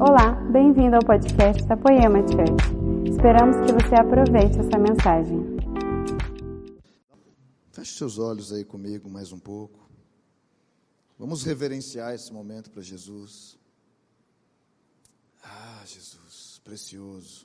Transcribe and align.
Olá, 0.00 0.32
bem-vindo 0.52 0.94
ao 0.94 1.04
podcast 1.04 1.66
da 1.66 1.76
Poema 1.76 2.20
Church. 2.20 3.10
Esperamos 3.10 3.56
que 3.66 3.72
você 3.72 3.96
aproveite 3.96 4.56
essa 4.60 4.78
mensagem. 4.78 5.40
Feche 7.72 7.96
seus 7.96 8.16
olhos 8.16 8.52
aí 8.52 8.64
comigo 8.64 9.10
mais 9.10 9.32
um 9.32 9.40
pouco. 9.40 9.90
Vamos 11.18 11.42
reverenciar 11.42 12.14
esse 12.14 12.32
momento 12.32 12.70
para 12.70 12.80
Jesus. 12.80 13.58
Ah, 15.42 15.82
Jesus, 15.84 16.60
precioso. 16.62 17.44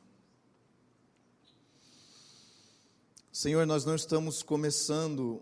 Senhor, 3.31 3.65
nós 3.65 3.83
não 3.83 3.95
estamos 3.95 4.43
começando 4.43 5.41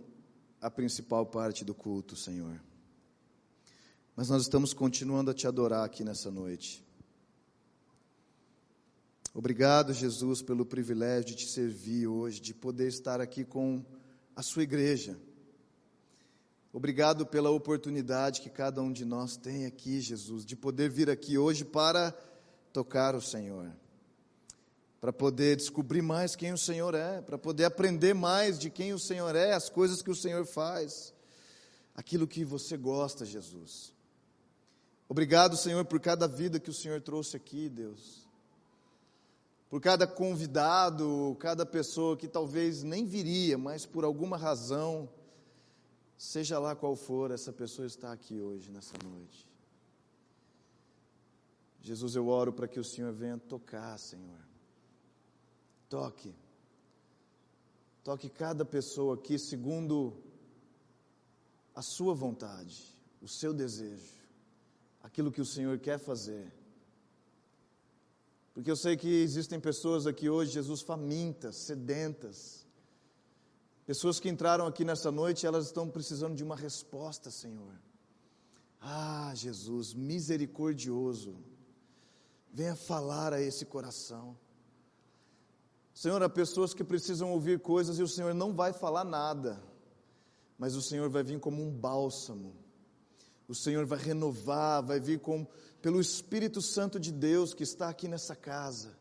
a 0.62 0.71
principal 0.71 1.25
parte 1.25 1.66
do 1.66 1.73
culto, 1.75 2.16
Senhor. 2.16 2.57
Mas 4.16 4.30
nós 4.30 4.43
estamos 4.43 4.73
continuando 4.73 5.30
a 5.30 5.34
te 5.34 5.46
adorar 5.46 5.84
aqui 5.84 6.05
nessa 6.05 6.32
noite. 6.32 6.89
Obrigado, 9.34 9.94
Jesus, 9.94 10.41
pelo 10.41 10.66
privilégio 10.66 11.26
de 11.26 11.35
te 11.35 11.48
servir 11.48 12.08
hoje, 12.08 12.41
de 12.41 12.53
poder 12.53 12.88
estar 12.88 13.22
aqui 13.22 13.45
com 13.45 13.84
a 14.35 14.41
sua 14.41 14.63
igreja. 14.63 15.17
Obrigado 16.73 17.26
pela 17.26 17.49
oportunidade 17.49 18.41
que 18.41 18.49
cada 18.49 18.81
um 18.81 18.91
de 18.91 19.05
nós 19.05 19.38
tem 19.38 19.66
aqui, 19.66 20.02
Jesus, 20.02 20.45
de 20.45 20.55
poder 20.55 20.89
vir 20.89 21.09
aqui 21.09 21.38
hoje 21.38 21.66
para 21.66 22.12
tocar 22.73 23.16
o 23.16 23.22
Senhor 23.22 23.72
para 25.02 25.12
poder 25.12 25.55
descobrir 25.55 26.03
mais 26.03 26.36
quem 26.36 26.53
o 26.53 26.58
Senhor 26.58 26.94
é, 26.94 27.22
para 27.22 27.36
poder 27.36 27.66
aprender 27.66 28.13
mais 28.13 28.59
de 28.59 28.70
quem 28.70 28.94
o 28.94 29.00
Senhor 29.00 29.36
é, 29.36 29.53
as 29.53 29.67
coisas 29.67 30.00
que 30.00 30.11
o 30.11 30.16
Senhor 30.16 30.45
faz, 30.45 31.11
aquilo 31.95 32.27
que 32.27 32.45
você 32.45 32.77
gosta, 32.77 33.25
Jesus. 33.25 33.91
Obrigado, 35.09 35.58
Senhor, 35.58 35.84
por 35.86 36.00
cada 36.00 36.27
vida 36.27 36.59
que 36.59 36.70
o 36.70 36.73
Senhor 36.73 37.02
trouxe 37.02 37.36
aqui, 37.36 37.67
Deus. 37.67 38.20
Por 39.72 39.80
cada 39.80 40.05
convidado, 40.05 41.33
cada 41.39 41.66
pessoa 41.66 42.17
que 42.17 42.27
talvez 42.27 42.83
nem 42.83 43.05
viria, 43.05 43.58
mas 43.58 43.86
por 43.86 44.03
alguma 44.03 44.36
razão, 44.36 45.09
seja 46.17 46.59
lá 46.59 46.75
qual 46.75 46.94
for, 46.94 47.31
essa 47.31 47.53
pessoa 47.53 47.86
está 47.86 48.11
aqui 48.11 48.41
hoje, 48.41 48.69
nessa 48.69 48.97
noite. 49.02 49.50
Jesus, 51.80 52.16
eu 52.16 52.28
oro 52.28 52.52
para 52.52 52.67
que 52.67 52.81
o 52.81 52.83
Senhor 52.83 53.13
venha 53.13 53.38
tocar, 53.38 53.97
Senhor 53.97 54.41
Toque. 55.88 56.35
Toque 58.03 58.30
cada 58.30 58.66
pessoa 58.66 59.16
aqui 59.16 59.39
segundo 59.39 60.22
a 61.73 61.81
sua 61.81 62.13
vontade, 62.13 62.94
o 63.22 63.28
seu 63.28 63.53
desejo, 63.53 64.19
aquilo 65.02 65.31
que 65.31 65.39
o 65.39 65.45
Senhor 65.45 65.80
quer 65.80 65.97
fazer. 65.97 66.52
Porque 68.53 68.69
eu 68.69 68.75
sei 68.75 68.97
que 68.97 69.07
existem 69.07 69.59
pessoas 69.59 70.05
aqui 70.05 70.30
hoje, 70.30 70.52
Jesus, 70.52 70.81
famintas, 70.81 71.55
sedentas. 71.55 72.66
Pessoas 73.85 74.19
que 74.19 74.30
entraram 74.30 74.67
aqui 74.67 74.83
nessa 74.83 75.11
noite, 75.11 75.45
elas 75.45 75.67
estão 75.67 75.89
precisando 75.89 76.35
de 76.35 76.44
uma 76.44 76.55
resposta, 76.55 77.31
Senhor. 77.31 77.73
Ah, 78.79 79.31
Jesus, 79.35 79.94
misericordioso, 79.94 81.38
venha 82.52 82.75
falar 82.75 83.33
a 83.33 83.41
esse 83.41 83.66
coração. 83.66 84.38
Senhor, 85.94 86.22
há 86.23 86.29
pessoas 86.29 86.73
que 86.73 86.83
precisam 86.83 87.31
ouvir 87.31 87.59
coisas 87.59 87.99
e 87.99 88.03
o 88.03 88.07
Senhor 88.07 88.33
não 88.33 88.53
vai 88.53 88.73
falar 88.73 89.03
nada, 89.03 89.61
mas 90.57 90.75
o 90.75 90.81
Senhor 90.81 91.09
vai 91.09 91.22
vir 91.22 91.39
como 91.39 91.61
um 91.61 91.69
bálsamo, 91.72 92.55
o 93.47 93.53
Senhor 93.53 93.85
vai 93.85 93.99
renovar, 93.99 94.83
vai 94.83 94.99
vir 94.99 95.19
com, 95.19 95.45
pelo 95.82 96.00
Espírito 96.00 96.62
Santo 96.62 97.00
de 97.00 97.12
Deus 97.12 97.54
que 97.54 97.64
está 97.64 97.90
aqui 97.90 98.08
nessa 98.08 98.36
casa, 98.36 98.96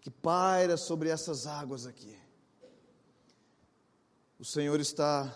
que 0.00 0.10
paira 0.10 0.76
sobre 0.76 1.08
essas 1.08 1.46
águas 1.46 1.86
aqui. 1.86 2.16
O 4.38 4.44
Senhor 4.44 4.80
está 4.80 5.34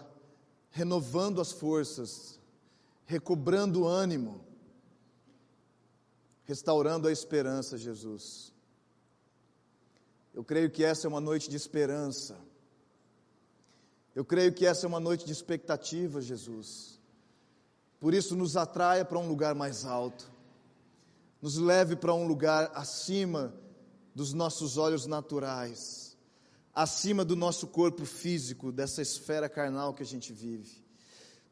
renovando 0.71 1.41
as 1.41 1.53
forças, 1.53 2.39
recobrando 3.07 3.83
o 3.83 3.87
ânimo, 3.87 4.45
restaurando 6.45 7.09
a 7.09 7.13
esperança, 7.13 7.77
Jesus. 7.77 8.53
Eu 10.35 10.45
creio 10.45 10.71
que 10.71 10.85
essa 10.85 11.07
é 11.07 11.09
uma 11.09 11.21
noite 11.21 11.51
de 11.51 11.57
esperança. 11.57 12.39
Eu 14.15 14.25
creio 14.25 14.53
que 14.53 14.65
essa 14.67 14.87
é 14.87 14.89
uma 14.89 15.01
noite 15.01 15.25
de 15.25 15.33
expectativa, 15.33 16.21
Jesus. 16.21 16.99
Por 18.01 18.15
isso, 18.15 18.37
nos 18.37 18.57
atraia 18.57 19.05
para 19.05 19.19
um 19.19 19.29
lugar 19.29 19.55
mais 19.55 19.85
alto, 19.85 20.31
nos 21.41 21.57
leve 21.57 21.97
para 21.97 22.15
um 22.15 22.27
lugar 22.27 22.71
acima 22.75 23.55
dos 24.15 24.33
nossos 24.33 24.77
olhos 24.77 25.07
naturais, 25.07 26.17
acima 26.75 27.25
do 27.25 27.37
nosso 27.37 27.67
corpo 27.67 28.05
físico, 28.05 28.73
dessa 28.73 29.03
esfera 29.03 29.49
carnal 29.49 29.95
que 29.95 30.03
a 30.03 30.07
gente 30.07 30.33
vive. 30.33 30.85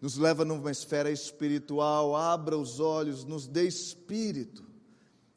Nos 0.01 0.17
leva 0.17 0.45
numa 0.45 0.71
esfera 0.71 1.11
espiritual, 1.11 2.15
abra 2.15 2.57
os 2.57 2.81
olhos, 2.81 3.25
nos 3.25 3.47
dê 3.47 3.67
espírito 3.67 4.65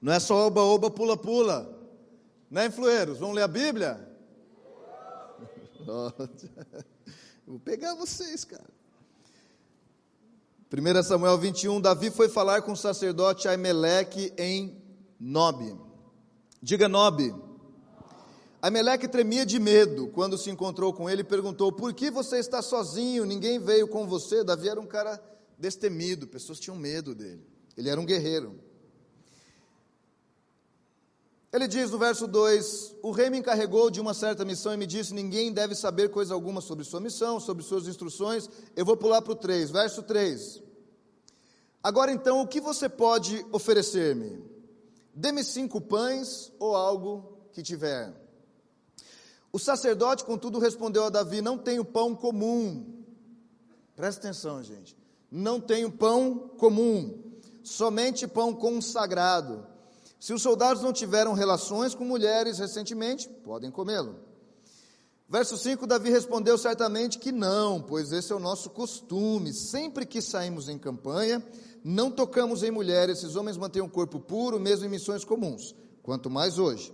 Não 0.00 0.12
é 0.12 0.20
só 0.20 0.46
oba, 0.46 0.62
oba, 0.62 0.88
pula, 0.88 1.16
pula. 1.16 1.76
Né, 2.48 2.66
influeiros? 2.66 3.18
Vamos 3.18 3.34
ler 3.34 3.42
a 3.42 3.48
Bíblia? 3.48 4.08
Vou 7.44 7.58
pegar 7.58 7.96
vocês, 7.96 8.44
cara. 8.44 8.72
1 10.72 11.02
Samuel 11.02 11.36
21, 11.36 11.80
Davi 11.80 12.10
foi 12.10 12.28
falar 12.28 12.62
com 12.62 12.72
o 12.72 12.76
sacerdote 12.76 13.48
Aimeleque 13.48 14.32
em 14.38 14.80
Nob. 15.18 15.76
Diga 16.62 16.88
Nob. 16.88 17.34
Ameleque 18.64 19.06
tremia 19.06 19.44
de 19.44 19.58
medo 19.58 20.08
quando 20.08 20.38
se 20.38 20.48
encontrou 20.48 20.90
com 20.90 21.10
ele 21.10 21.20
e 21.20 21.22
perguntou: 21.22 21.70
Por 21.70 21.92
que 21.92 22.10
você 22.10 22.38
está 22.38 22.62
sozinho? 22.62 23.26
Ninguém 23.26 23.58
veio 23.58 23.86
com 23.86 24.06
você? 24.06 24.42
Davi 24.42 24.70
era 24.70 24.80
um 24.80 24.86
cara 24.86 25.22
destemido, 25.58 26.26
pessoas 26.26 26.58
tinham 26.58 26.74
medo 26.74 27.14
dele. 27.14 27.46
Ele 27.76 27.90
era 27.90 28.00
um 28.00 28.06
guerreiro. 28.06 28.58
Ele 31.52 31.68
diz 31.68 31.90
no 31.90 31.98
verso 31.98 32.26
2: 32.26 32.96
O 33.02 33.10
rei 33.10 33.28
me 33.28 33.36
encarregou 33.36 33.90
de 33.90 34.00
uma 34.00 34.14
certa 34.14 34.46
missão 34.46 34.72
e 34.72 34.78
me 34.78 34.86
disse: 34.86 35.12
Ninguém 35.12 35.52
deve 35.52 35.74
saber 35.74 36.08
coisa 36.08 36.32
alguma 36.32 36.62
sobre 36.62 36.86
sua 36.86 37.00
missão, 37.00 37.38
sobre 37.38 37.62
suas 37.62 37.86
instruções. 37.86 38.48
Eu 38.74 38.86
vou 38.86 38.96
pular 38.96 39.20
para 39.20 39.34
o 39.34 39.36
3, 39.36 39.70
verso 39.72 40.02
3. 40.02 40.62
Agora 41.82 42.10
então, 42.10 42.40
o 42.40 42.48
que 42.48 42.62
você 42.62 42.88
pode 42.88 43.44
oferecer-me? 43.52 44.42
Dê-me 45.14 45.44
cinco 45.44 45.82
pães 45.82 46.50
ou 46.58 46.74
algo 46.74 47.46
que 47.52 47.62
tiver. 47.62 48.23
O 49.54 49.58
sacerdote, 49.58 50.24
contudo, 50.24 50.58
respondeu 50.58 51.04
a 51.04 51.10
Davi: 51.10 51.40
Não 51.40 51.56
tenho 51.56 51.84
pão 51.84 52.12
comum. 52.12 53.04
Presta 53.94 54.26
atenção, 54.26 54.60
gente. 54.64 54.96
Não 55.30 55.60
tenho 55.60 55.92
pão 55.92 56.50
comum, 56.58 57.22
somente 57.62 58.26
pão 58.26 58.52
consagrado 58.52 59.64
se 60.24 60.32
os 60.32 60.40
soldados 60.40 60.82
não 60.82 60.90
tiveram 60.90 61.34
relações 61.34 61.94
com 61.94 62.02
mulheres 62.02 62.58
recentemente, 62.58 63.28
podem 63.28 63.70
comê-lo. 63.70 64.16
Verso 65.28 65.58
5: 65.58 65.86
Davi 65.86 66.08
respondeu 66.08 66.56
certamente 66.56 67.18
que 67.18 67.30
não, 67.30 67.82
pois 67.82 68.10
esse 68.10 68.32
é 68.32 68.34
o 68.34 68.40
nosso 68.40 68.70
costume. 68.70 69.52
Sempre 69.52 70.06
que 70.06 70.22
saímos 70.22 70.66
em 70.70 70.78
campanha, 70.78 71.46
não 71.84 72.10
tocamos 72.10 72.62
em 72.62 72.70
mulheres, 72.70 73.18
esses 73.18 73.36
homens 73.36 73.58
mantêm 73.58 73.82
o 73.82 73.88
corpo 73.90 74.18
puro, 74.18 74.58
mesmo 74.58 74.86
em 74.86 74.88
missões 74.88 75.26
comuns, 75.26 75.74
quanto 76.02 76.30
mais 76.30 76.58
hoje. 76.58 76.90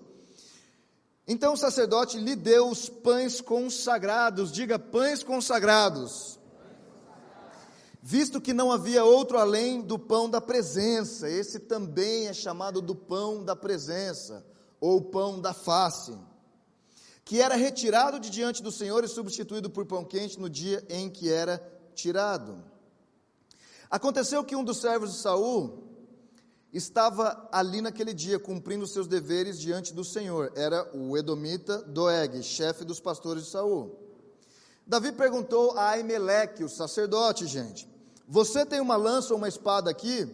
Então 1.30 1.54
o 1.54 1.56
sacerdote 1.56 2.18
lhe 2.18 2.34
deu 2.34 2.68
os 2.68 2.88
pães 2.88 3.40
consagrados, 3.40 4.50
diga 4.52 4.78
pães 4.78 5.22
consagrados 5.22 6.40
visto 8.02 8.40
que 8.40 8.54
não 8.54 8.72
havia 8.72 9.04
outro 9.04 9.38
além 9.38 9.80
do 9.80 9.98
pão 9.98 10.28
da 10.28 10.40
presença. 10.40 11.28
Esse 11.28 11.60
também 11.60 12.28
é 12.28 12.32
chamado 12.32 12.80
do 12.80 12.94
pão 12.94 13.44
da 13.44 13.54
presença, 13.54 14.44
ou 14.80 15.00
pão 15.02 15.40
da 15.40 15.52
face, 15.52 16.16
que 17.24 17.40
era 17.40 17.54
retirado 17.54 18.18
de 18.18 18.30
diante 18.30 18.62
do 18.62 18.72
Senhor 18.72 19.04
e 19.04 19.08
substituído 19.08 19.68
por 19.68 19.84
pão 19.84 20.04
quente 20.04 20.40
no 20.40 20.48
dia 20.48 20.84
em 20.88 21.10
que 21.10 21.30
era 21.30 21.62
tirado. 21.94 22.64
Aconteceu 23.90 24.42
que 24.42 24.56
um 24.56 24.64
dos 24.64 24.78
servos 24.78 25.12
de 25.12 25.18
Saul 25.18 25.89
estava 26.72 27.48
ali 27.50 27.80
naquele 27.80 28.14
dia 28.14 28.38
cumprindo 28.38 28.86
seus 28.86 29.06
deveres 29.06 29.58
diante 29.58 29.92
do 29.92 30.04
Senhor. 30.04 30.52
Era 30.54 30.88
o 30.96 31.16
edomita 31.16 31.78
Doeg, 31.82 32.42
chefe 32.42 32.84
dos 32.84 33.00
pastores 33.00 33.44
de 33.44 33.50
Saul. 33.50 33.98
Davi 34.86 35.12
perguntou 35.12 35.76
a 35.78 35.90
Aimeleque, 35.90 36.64
o 36.64 36.68
sacerdote, 36.68 37.46
gente: 37.46 37.88
Você 38.26 38.64
tem 38.64 38.80
uma 38.80 38.96
lança 38.96 39.32
ou 39.32 39.38
uma 39.38 39.48
espada 39.48 39.90
aqui? 39.90 40.28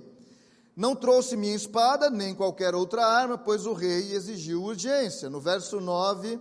Não 0.75 0.95
trouxe 0.95 1.37
minha 1.37 1.55
espada, 1.55 2.11
nem 2.11 2.35
qualquer 2.35 2.75
outra 2.75 3.07
arma, 3.07 3.39
pois 3.39 3.65
o 3.65 3.73
rei 3.73 4.13
exigiu 4.13 4.63
urgência. 4.63 5.31
No 5.31 5.41
verso 5.41 5.81
9, 5.81 6.39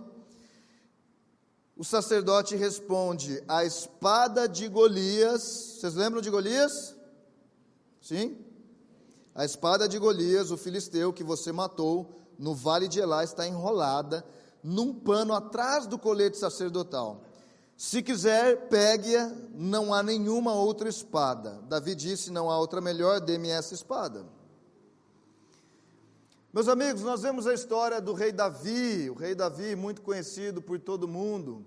o 1.74 1.84
sacerdote 1.84 2.54
responde: 2.54 3.42
A 3.48 3.64
espada 3.64 4.46
de 4.46 4.68
Golias. 4.68 5.42
Vocês 5.78 5.94
lembram 5.94 6.20
de 6.20 6.30
Golias? 6.30 6.94
Sim? 8.00 8.45
A 9.36 9.44
espada 9.44 9.86
de 9.86 9.98
Golias, 9.98 10.50
o 10.50 10.56
filisteu 10.56 11.12
que 11.12 11.22
você 11.22 11.52
matou 11.52 12.22
no 12.38 12.54
vale 12.54 12.88
de 12.88 13.00
Elá, 13.00 13.22
está 13.22 13.46
enrolada 13.46 14.24
num 14.62 14.94
pano 14.94 15.34
atrás 15.34 15.86
do 15.86 15.98
colete 15.98 16.38
sacerdotal. 16.38 17.22
Se 17.76 18.02
quiser, 18.02 18.70
pegue-a, 18.70 19.30
não 19.52 19.92
há 19.92 20.02
nenhuma 20.02 20.54
outra 20.54 20.88
espada. 20.88 21.60
Davi 21.68 21.94
disse: 21.94 22.30
Não 22.30 22.50
há 22.50 22.58
outra 22.58 22.80
melhor, 22.80 23.20
dê-me 23.20 23.50
essa 23.50 23.74
espada. 23.74 24.24
Meus 26.50 26.66
amigos, 26.66 27.02
nós 27.02 27.20
vemos 27.20 27.46
a 27.46 27.52
história 27.52 28.00
do 28.00 28.14
rei 28.14 28.32
Davi, 28.32 29.10
o 29.10 29.14
rei 29.14 29.34
Davi, 29.34 29.76
muito 29.76 30.00
conhecido 30.00 30.62
por 30.62 30.80
todo 30.80 31.06
mundo. 31.06 31.66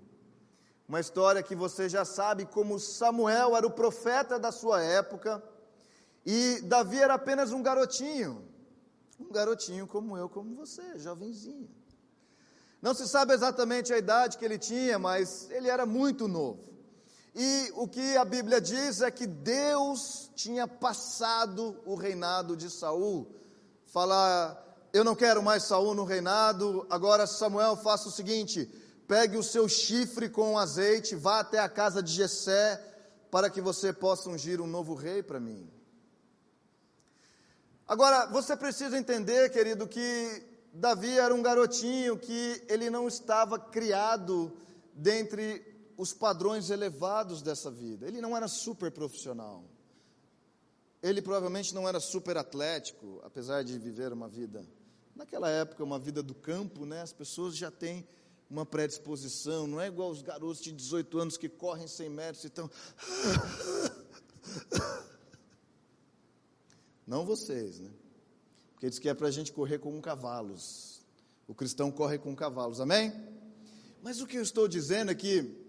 Uma 0.88 0.98
história 0.98 1.40
que 1.40 1.54
você 1.54 1.88
já 1.88 2.04
sabe 2.04 2.46
como 2.46 2.80
Samuel 2.80 3.56
era 3.56 3.64
o 3.64 3.70
profeta 3.70 4.40
da 4.40 4.50
sua 4.50 4.82
época 4.82 5.40
e 6.24 6.60
Davi 6.62 6.98
era 6.98 7.14
apenas 7.14 7.52
um 7.52 7.62
garotinho, 7.62 8.44
um 9.18 9.32
garotinho 9.32 9.86
como 9.86 10.16
eu, 10.16 10.28
como 10.28 10.54
você, 10.54 10.98
jovenzinho. 10.98 11.68
Não 12.80 12.94
se 12.94 13.06
sabe 13.06 13.34
exatamente 13.34 13.92
a 13.92 13.98
idade 13.98 14.38
que 14.38 14.44
ele 14.44 14.58
tinha, 14.58 14.98
mas 14.98 15.50
ele 15.50 15.68
era 15.68 15.84
muito 15.84 16.26
novo. 16.26 16.70
E 17.34 17.70
o 17.74 17.86
que 17.86 18.16
a 18.16 18.24
Bíblia 18.24 18.60
diz 18.60 19.02
é 19.02 19.10
que 19.10 19.26
Deus 19.26 20.30
tinha 20.34 20.66
passado 20.66 21.76
o 21.84 21.94
reinado 21.94 22.56
de 22.56 22.70
Saul. 22.70 23.28
Falar, 23.86 24.60
eu 24.92 25.04
não 25.04 25.14
quero 25.14 25.42
mais 25.42 25.64
Saul 25.64 25.94
no 25.94 26.04
reinado, 26.04 26.86
agora 26.90 27.26
Samuel, 27.26 27.76
faça 27.76 28.08
o 28.08 28.12
seguinte: 28.12 28.68
pegue 29.06 29.36
o 29.36 29.42
seu 29.42 29.68
chifre 29.68 30.28
com 30.28 30.58
azeite, 30.58 31.14
vá 31.14 31.40
até 31.40 31.58
a 31.58 31.68
casa 31.68 32.02
de 32.02 32.12
Jessé, 32.12 32.82
para 33.30 33.48
que 33.48 33.60
você 33.60 33.92
possa 33.92 34.28
ungir 34.28 34.60
um 34.60 34.66
novo 34.66 34.94
rei 34.94 35.22
para 35.22 35.38
mim. 35.38 35.70
Agora, 37.90 38.26
você 38.26 38.56
precisa 38.56 38.96
entender, 38.96 39.50
querido, 39.50 39.84
que 39.84 40.44
Davi 40.72 41.18
era 41.18 41.34
um 41.34 41.42
garotinho 41.42 42.16
que 42.16 42.64
ele 42.68 42.88
não 42.88 43.08
estava 43.08 43.58
criado 43.58 44.56
dentre 44.94 45.60
os 45.96 46.12
padrões 46.12 46.70
elevados 46.70 47.42
dessa 47.42 47.68
vida. 47.68 48.06
Ele 48.06 48.20
não 48.20 48.36
era 48.36 48.46
super 48.46 48.92
profissional. 48.92 49.64
Ele 51.02 51.20
provavelmente 51.20 51.74
não 51.74 51.88
era 51.88 51.98
super 51.98 52.36
atlético, 52.36 53.20
apesar 53.24 53.64
de 53.64 53.76
viver 53.76 54.12
uma 54.12 54.28
vida, 54.28 54.64
naquela 55.16 55.50
época, 55.50 55.82
uma 55.82 55.98
vida 55.98 56.22
do 56.22 56.32
campo, 56.32 56.86
né? 56.86 57.02
As 57.02 57.12
pessoas 57.12 57.56
já 57.56 57.72
têm 57.72 58.06
uma 58.48 58.64
predisposição, 58.64 59.66
não 59.66 59.80
é 59.80 59.88
igual 59.88 60.10
os 60.10 60.22
garotos 60.22 60.60
de 60.60 60.70
18 60.70 61.18
anos 61.18 61.36
que 61.36 61.48
correm 61.48 61.88
100 61.88 62.08
metros 62.08 62.44
e 62.44 62.46
estão. 62.46 62.70
Não 67.10 67.24
vocês, 67.24 67.80
né? 67.80 67.90
Porque 68.72 68.88
diz 68.88 69.00
que 69.00 69.08
é 69.08 69.14
para 69.14 69.26
a 69.26 69.32
gente 69.32 69.52
correr 69.52 69.80
com 69.80 70.00
cavalos. 70.00 71.00
O 71.48 71.52
cristão 71.52 71.90
corre 71.90 72.18
com 72.18 72.36
cavalos, 72.36 72.80
amém? 72.80 73.12
Mas 74.00 74.20
o 74.20 74.28
que 74.28 74.36
eu 74.36 74.42
estou 74.42 74.68
dizendo 74.68 75.10
é 75.10 75.14
que 75.16 75.60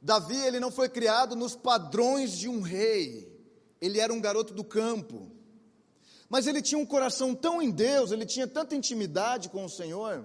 Davi 0.00 0.36
ele 0.36 0.60
não 0.60 0.70
foi 0.70 0.88
criado 0.88 1.34
nos 1.34 1.56
padrões 1.56 2.38
de 2.38 2.48
um 2.48 2.60
rei. 2.60 3.36
Ele 3.80 3.98
era 3.98 4.14
um 4.14 4.20
garoto 4.20 4.54
do 4.54 4.62
campo. 4.62 5.28
Mas 6.28 6.46
ele 6.46 6.62
tinha 6.62 6.78
um 6.78 6.86
coração 6.86 7.34
tão 7.34 7.60
em 7.60 7.72
Deus, 7.72 8.12
ele 8.12 8.24
tinha 8.24 8.46
tanta 8.46 8.76
intimidade 8.76 9.48
com 9.48 9.64
o 9.64 9.68
Senhor, 9.68 10.24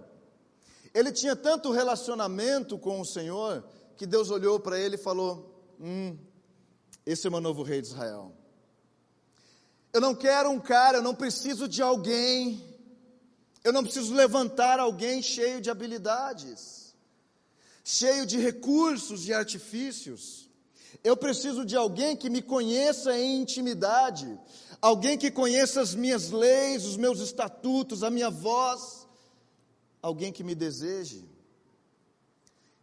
ele 0.93 1.11
tinha 1.11 1.35
tanto 1.35 1.71
relacionamento 1.71 2.77
com 2.77 3.01
o 3.01 3.05
Senhor, 3.05 3.67
que 3.97 4.05
Deus 4.05 4.29
olhou 4.29 4.59
para 4.59 4.77
ele 4.77 4.93
e 4.93 4.99
falou: 4.99 5.59
Hum, 5.79 6.15
esse 7.03 7.25
é 7.25 7.29
o 7.29 7.31
meu 7.31 7.41
novo 7.41 7.63
rei 7.63 7.81
de 7.81 7.87
Israel. 7.87 8.42
Eu 9.93 10.01
não 10.01 10.15
quero 10.15 10.49
um 10.49 10.59
cara, 10.59 10.97
eu 10.97 11.03
não 11.03 11.13
preciso 11.13 11.67
de 11.67 11.79
alguém. 11.79 12.67
Eu 13.63 13.71
não 13.71 13.83
preciso 13.83 14.13
levantar 14.13 14.79
alguém 14.79 15.21
cheio 15.21 15.61
de 15.61 15.69
habilidades, 15.69 16.95
cheio 17.83 18.25
de 18.25 18.39
recursos 18.39 19.27
e 19.27 19.33
artifícios. 19.33 20.49
Eu 21.03 21.15
preciso 21.15 21.63
de 21.63 21.75
alguém 21.75 22.15
que 22.17 22.29
me 22.29 22.41
conheça 22.41 23.15
em 23.15 23.41
intimidade, 23.41 24.39
alguém 24.81 25.15
que 25.15 25.29
conheça 25.29 25.79
as 25.79 25.93
minhas 25.93 26.31
leis, 26.31 26.85
os 26.85 26.97
meus 26.97 27.19
estatutos, 27.19 28.03
a 28.03 28.09
minha 28.09 28.31
voz, 28.31 29.07
alguém 30.01 30.33
que 30.33 30.43
me 30.43 30.55
deseje. 30.55 31.23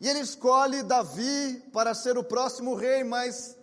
E 0.00 0.08
ele 0.08 0.20
escolhe 0.20 0.84
Davi 0.84 1.60
para 1.72 1.92
ser 1.92 2.16
o 2.16 2.24
próximo 2.24 2.74
rei, 2.74 3.02
mas 3.02 3.56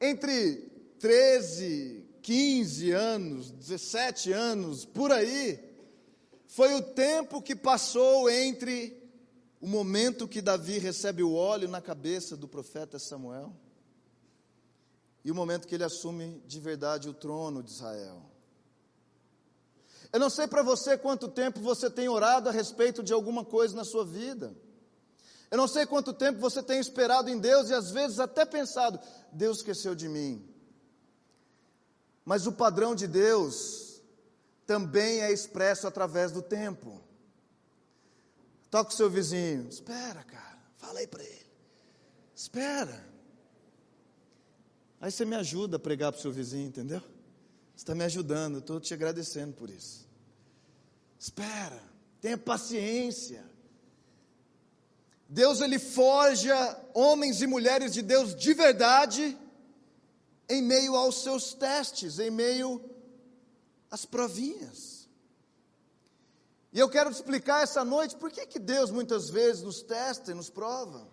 entre 0.00 0.66
13, 0.98 2.05
15 2.26 2.90
anos, 2.90 3.52
17 3.52 4.32
anos, 4.32 4.84
por 4.84 5.12
aí, 5.12 5.60
foi 6.48 6.74
o 6.74 6.82
tempo 6.82 7.40
que 7.40 7.54
passou 7.54 8.28
entre 8.28 9.00
o 9.60 9.68
momento 9.68 10.26
que 10.26 10.42
Davi 10.42 10.80
recebe 10.80 11.22
o 11.22 11.34
óleo 11.34 11.68
na 11.68 11.80
cabeça 11.80 12.36
do 12.36 12.48
profeta 12.48 12.98
Samuel 12.98 13.54
e 15.24 15.30
o 15.30 15.36
momento 15.36 15.68
que 15.68 15.76
ele 15.76 15.84
assume 15.84 16.42
de 16.48 16.58
verdade 16.58 17.08
o 17.08 17.14
trono 17.14 17.62
de 17.62 17.70
Israel. 17.70 18.20
Eu 20.12 20.18
não 20.18 20.28
sei 20.28 20.48
para 20.48 20.64
você 20.64 20.98
quanto 20.98 21.28
tempo 21.28 21.60
você 21.60 21.88
tem 21.88 22.08
orado 22.08 22.48
a 22.48 22.52
respeito 22.52 23.04
de 23.04 23.12
alguma 23.12 23.44
coisa 23.44 23.76
na 23.76 23.84
sua 23.84 24.04
vida. 24.04 24.52
Eu 25.48 25.58
não 25.58 25.68
sei 25.68 25.86
quanto 25.86 26.12
tempo 26.12 26.40
você 26.40 26.60
tem 26.60 26.80
esperado 26.80 27.30
em 27.30 27.38
Deus 27.38 27.70
e 27.70 27.74
às 27.74 27.92
vezes 27.92 28.18
até 28.18 28.44
pensado: 28.44 28.98
Deus 29.30 29.58
esqueceu 29.58 29.94
de 29.94 30.08
mim. 30.08 30.55
Mas 32.26 32.44
o 32.44 32.52
padrão 32.52 32.96
de 32.96 33.06
Deus 33.06 34.02
também 34.66 35.20
é 35.20 35.32
expresso 35.32 35.86
através 35.86 36.32
do 36.32 36.42
tempo. 36.42 37.00
Toca 38.68 38.90
o 38.90 38.94
seu 38.94 39.08
vizinho, 39.08 39.68
espera, 39.68 40.24
cara, 40.24 40.58
fala 40.76 40.98
aí 40.98 41.06
para 41.06 41.22
ele. 41.22 41.46
Espera. 42.34 43.06
Aí 45.00 45.12
você 45.12 45.24
me 45.24 45.36
ajuda 45.36 45.76
a 45.76 45.78
pregar 45.78 46.10
para 46.10 46.18
o 46.18 46.22
seu 46.22 46.32
vizinho, 46.32 46.66
entendeu? 46.66 47.00
Você 47.00 47.82
está 47.82 47.94
me 47.94 48.02
ajudando, 48.02 48.58
estou 48.58 48.80
te 48.80 48.92
agradecendo 48.92 49.54
por 49.54 49.70
isso. 49.70 50.04
Espera, 51.16 51.80
tenha 52.20 52.36
paciência. 52.36 53.44
Deus 55.28 55.60
ele 55.60 55.78
forja 55.78 56.76
homens 56.92 57.40
e 57.40 57.46
mulheres 57.46 57.92
de 57.92 58.02
Deus 58.02 58.34
de 58.34 58.52
verdade 58.52 59.38
em 60.48 60.62
meio 60.62 60.94
aos 60.94 61.22
seus 61.22 61.54
testes, 61.54 62.18
em 62.18 62.30
meio 62.30 62.82
às 63.90 64.04
provinhas. 64.04 65.08
E 66.72 66.78
eu 66.78 66.88
quero 66.88 67.10
te 67.10 67.14
explicar 67.14 67.62
essa 67.62 67.84
noite 67.84 68.16
por 68.16 68.30
que, 68.30 68.46
que 68.46 68.58
Deus 68.58 68.90
muitas 68.90 69.30
vezes 69.30 69.62
nos 69.62 69.82
testa 69.82 70.30
e 70.30 70.34
nos 70.34 70.50
prova. 70.50 71.08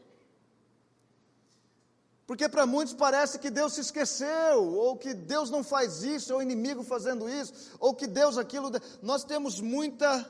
Porque 2.28 2.48
para 2.50 2.66
muitos 2.66 2.94
parece 2.94 3.40
que 3.40 3.50
Deus 3.50 3.74
se 3.74 3.82
esqueceu, 3.82 4.74
ou 4.76 4.98
que 4.98 5.14
Deus 5.14 5.50
não 5.50 5.64
faz 5.64 6.04
isso, 6.04 6.32
é 6.32 6.36
o 6.36 6.42
inimigo 6.42 6.84
fazendo 6.84 7.30
isso, 7.30 7.54
ou 7.80 7.94
que 7.94 8.08
Deus 8.08 8.38
aquilo. 8.38 8.72
Nós 9.02 9.24
temos 9.24 9.60
muita 9.60 10.26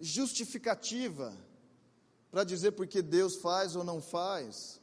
justificativa 0.00 1.32
para 2.30 2.42
dizer 2.42 2.72
porque 2.72 3.02
Deus 3.02 3.36
faz 3.36 3.76
ou 3.76 3.84
não 3.84 4.00
faz. 4.00 4.80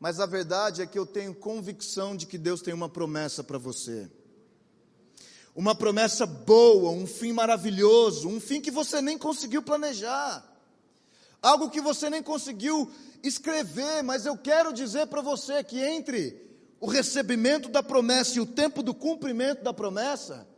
Mas 0.00 0.18
a 0.18 0.24
verdade 0.24 0.80
é 0.80 0.86
que 0.86 0.98
eu 0.98 1.04
tenho 1.04 1.34
convicção 1.34 2.16
de 2.16 2.26
que 2.26 2.38
Deus 2.38 2.62
tem 2.62 2.72
uma 2.72 2.88
promessa 2.88 3.44
para 3.44 3.58
você. 3.58 4.10
Uma 5.54 5.74
promessa 5.74 6.24
boa, 6.24 6.90
um 6.90 7.06
fim 7.06 7.32
maravilhoso, 7.32 8.26
um 8.26 8.40
fim 8.40 8.62
que 8.62 8.70
você 8.70 9.02
nem 9.02 9.18
conseguiu 9.18 9.62
planejar. 9.62 10.42
Algo 11.42 11.68
que 11.68 11.82
você 11.82 12.08
nem 12.08 12.22
conseguiu 12.22 12.90
escrever, 13.22 14.02
mas 14.02 14.24
eu 14.24 14.38
quero 14.38 14.72
dizer 14.72 15.06
para 15.08 15.20
você 15.20 15.62
que 15.62 15.78
entre 15.78 16.48
o 16.80 16.86
recebimento 16.86 17.68
da 17.68 17.82
promessa 17.82 18.38
e 18.38 18.40
o 18.40 18.46
tempo 18.46 18.82
do 18.82 18.94
cumprimento 18.94 19.62
da 19.62 19.74
promessa, 19.74 20.48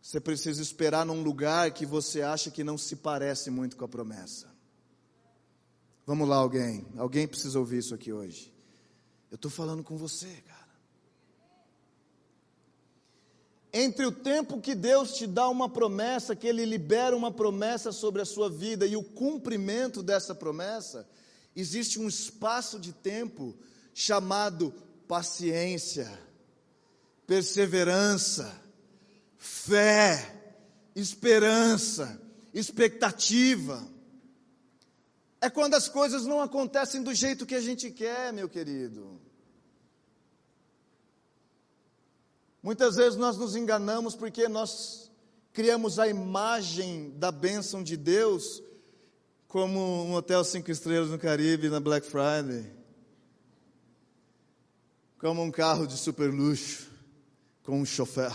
você 0.00 0.18
precisa 0.18 0.62
esperar 0.62 1.04
num 1.04 1.22
lugar 1.22 1.70
que 1.72 1.84
você 1.84 2.22
acha 2.22 2.50
que 2.50 2.64
não 2.64 2.78
se 2.78 2.96
parece 2.96 3.50
muito 3.50 3.76
com 3.76 3.84
a 3.84 3.88
promessa. 3.88 4.57
Vamos 6.08 6.26
lá, 6.26 6.36
alguém. 6.36 6.86
Alguém 6.96 7.28
precisa 7.28 7.58
ouvir 7.58 7.80
isso 7.80 7.94
aqui 7.94 8.10
hoje. 8.10 8.50
Eu 9.30 9.34
estou 9.34 9.50
falando 9.50 9.84
com 9.84 9.94
você, 9.94 10.42
cara. 10.46 10.70
Entre 13.70 14.06
o 14.06 14.10
tempo 14.10 14.58
que 14.58 14.74
Deus 14.74 15.12
te 15.12 15.26
dá 15.26 15.46
uma 15.50 15.68
promessa, 15.68 16.34
que 16.34 16.46
Ele 16.46 16.64
libera 16.64 17.14
uma 17.14 17.30
promessa 17.30 17.92
sobre 17.92 18.22
a 18.22 18.24
sua 18.24 18.48
vida 18.48 18.86
e 18.86 18.96
o 18.96 19.02
cumprimento 19.02 20.02
dessa 20.02 20.34
promessa, 20.34 21.06
existe 21.54 22.00
um 22.00 22.08
espaço 22.08 22.80
de 22.80 22.94
tempo 22.94 23.54
chamado 23.92 24.72
paciência, 25.06 26.10
perseverança, 27.26 28.50
fé, 29.36 30.56
esperança, 30.96 32.18
expectativa. 32.54 33.97
É 35.40 35.48
quando 35.48 35.74
as 35.74 35.88
coisas 35.88 36.26
não 36.26 36.40
acontecem 36.40 37.02
do 37.02 37.14
jeito 37.14 37.46
que 37.46 37.54
a 37.54 37.60
gente 37.60 37.90
quer, 37.90 38.32
meu 38.32 38.48
querido. 38.48 39.20
Muitas 42.62 42.96
vezes 42.96 43.16
nós 43.16 43.36
nos 43.36 43.54
enganamos 43.54 44.16
porque 44.16 44.48
nós 44.48 45.10
criamos 45.52 45.98
a 45.98 46.08
imagem 46.08 47.10
da 47.16 47.30
bênção 47.30 47.82
de 47.82 47.96
Deus 47.96 48.62
como 49.46 49.80
um 50.04 50.14
hotel 50.14 50.44
cinco 50.44 50.70
estrelas 50.70 51.08
no 51.08 51.18
Caribe 51.18 51.70
na 51.70 51.80
Black 51.80 52.06
Friday, 52.06 52.70
como 55.18 55.42
um 55.42 55.50
carro 55.50 55.86
de 55.86 55.96
super 55.96 56.30
luxo 56.30 56.90
com 57.62 57.80
um 57.80 57.86
chofer 57.86 58.32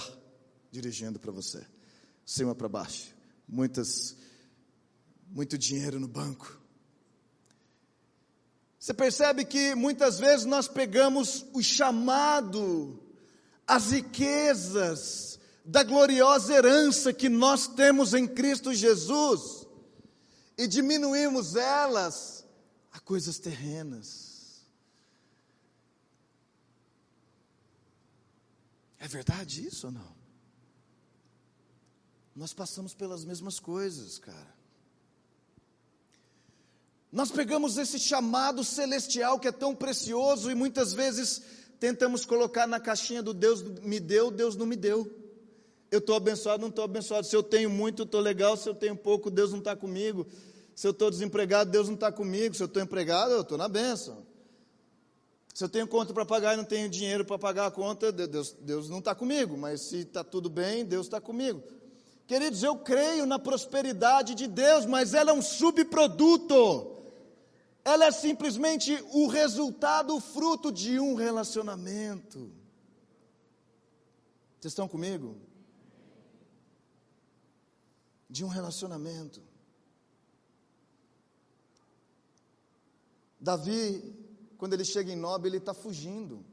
dirigindo 0.72 1.20
para 1.20 1.32
você, 1.32 1.64
cima 2.26 2.56
para 2.56 2.68
baixo, 2.68 3.14
muitas, 3.48 4.16
muito 5.28 5.58
dinheiro 5.58 6.00
no 6.00 6.08
banco. 6.08 6.63
Você 8.84 8.94
percebe 8.94 9.46
que 9.46 9.74
muitas 9.76 10.20
vezes 10.20 10.46
nós 10.46 10.68
pegamos 10.68 11.46
o 11.54 11.64
chamado 11.64 13.02
as 13.66 13.92
riquezas 13.92 15.40
da 15.64 15.84
gloriosa 15.84 16.54
herança 16.54 17.14
que 17.14 17.30
nós 17.30 17.66
temos 17.66 18.14
em 18.14 18.28
Cristo 18.28 18.74
Jesus 18.74 19.66
e 20.58 20.68
diminuímos 20.68 21.56
elas 21.56 22.46
a 22.92 23.00
coisas 23.00 23.40
terrenas. 23.40 24.66
É 29.00 29.08
verdade 29.08 29.66
isso 29.66 29.88
ou 29.88 29.94
não? 29.94 30.14
Nós 32.36 32.52
passamos 32.52 32.94
pelas 32.94 33.24
mesmas 33.24 33.62
coisas, 33.62 34.20
cara. 34.20 34.53
Nós 37.14 37.30
pegamos 37.30 37.78
esse 37.78 38.00
chamado 38.00 38.64
celestial 38.64 39.40
que 39.40 39.48
é 39.48 39.52
tão 39.52 39.76
precioso 39.76 40.50
e 40.50 40.56
muitas 40.56 40.96
vezes 40.96 41.44
tentamos 41.80 42.26
colocar 42.26 42.66
na 42.66 42.80
caixinha 42.80 43.22
do 43.22 43.36
Deus 43.36 43.62
me 43.62 44.00
deu, 44.00 44.32
Deus 44.32 44.56
não 44.56 44.66
me 44.66 44.76
deu. 44.76 45.08
Eu 45.92 46.00
estou 46.00 46.16
abençoado, 46.16 46.62
não 46.62 46.70
estou 46.70 46.84
abençoado. 46.84 47.28
Se 47.28 47.36
eu 47.36 47.44
tenho 47.44 47.70
muito, 47.70 48.02
estou 48.02 48.20
legal. 48.20 48.58
Se 48.58 48.68
eu 48.68 48.74
tenho 48.74 48.96
pouco, 48.96 49.30
Deus 49.30 49.52
não 49.52 49.60
está 49.60 49.76
comigo. 49.76 50.26
Se 50.76 50.88
eu 50.88 50.92
estou 50.92 51.12
desempregado, 51.12 51.70
Deus 51.70 51.86
não 51.86 51.94
está 51.94 52.12
comigo. 52.12 52.56
Se 52.56 52.64
eu 52.64 52.66
estou 52.66 52.82
empregado, 52.82 53.32
eu 53.32 53.42
estou 53.42 53.60
na 53.60 53.68
benção. 53.68 54.26
Se 55.54 55.64
eu 55.64 55.70
tenho 55.70 55.88
conta 55.88 56.16
para 56.16 56.26
pagar 56.26 56.56
e 56.56 56.58
não 56.58 56.66
tenho 56.66 56.90
dinheiro 56.90 57.24
para 57.24 57.38
pagar 57.38 57.68
a 57.68 57.72
conta, 57.72 58.12
Deus, 58.12 58.56
Deus 58.60 58.90
não 58.90 58.98
está 58.98 59.14
comigo. 59.14 59.56
Mas 59.56 59.82
se 59.82 59.98
está 60.00 60.24
tudo 60.24 60.50
bem, 60.50 60.84
Deus 60.84 61.06
está 61.06 61.22
comigo. 61.22 61.62
Queridos, 62.26 62.64
eu 62.64 62.76
creio 62.76 63.28
na 63.28 63.38
prosperidade 63.38 64.34
de 64.34 64.48
Deus, 64.48 64.88
mas 64.88 65.14
ela 65.14 65.30
é 65.30 65.34
um 65.34 65.44
subproduto 65.44 66.93
ela 67.84 68.06
é 68.06 68.12
simplesmente 68.12 68.94
o 69.12 69.28
resultado, 69.28 70.16
o 70.16 70.22
fruto 70.22 70.72
de 70.72 71.00
um 71.00 71.16
relacionamento. 71.16 72.52
Vocês 74.60 74.72
estão 74.72 74.88
comigo? 74.88 75.36
De 78.30 78.46
um 78.46 78.48
relacionamento. 78.48 79.42
Davi, 83.40 84.16
quando 84.58 84.74
ele 84.74 84.86
chega 84.86 85.12
em 85.12 85.18
Nob, 85.18 85.46
ele 85.46 85.58
está 85.58 85.74
fugindo 85.74 86.46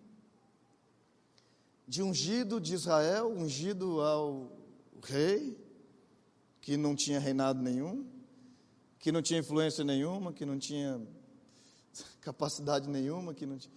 de 1.87 2.03
ungido 2.03 2.61
de 2.61 2.75
Israel, 2.75 3.31
ungido 3.31 4.01
ao 4.01 4.51
rei, 5.03 5.57
que 6.61 6.77
não 6.77 6.95
tinha 6.97 7.19
reinado 7.19 7.63
nenhum, 7.63 8.10
que 9.01 9.11
não 9.11 9.23
tinha 9.23 9.41
influência 9.41 9.83
nenhuma, 9.83 10.33
que 10.33 10.45
não 10.45 10.59
tinha 10.59 11.01
capacidade 12.21 12.89
nenhuma, 12.89 13.35
que 13.35 13.47
não 13.47 13.59
tinha. 13.59 13.75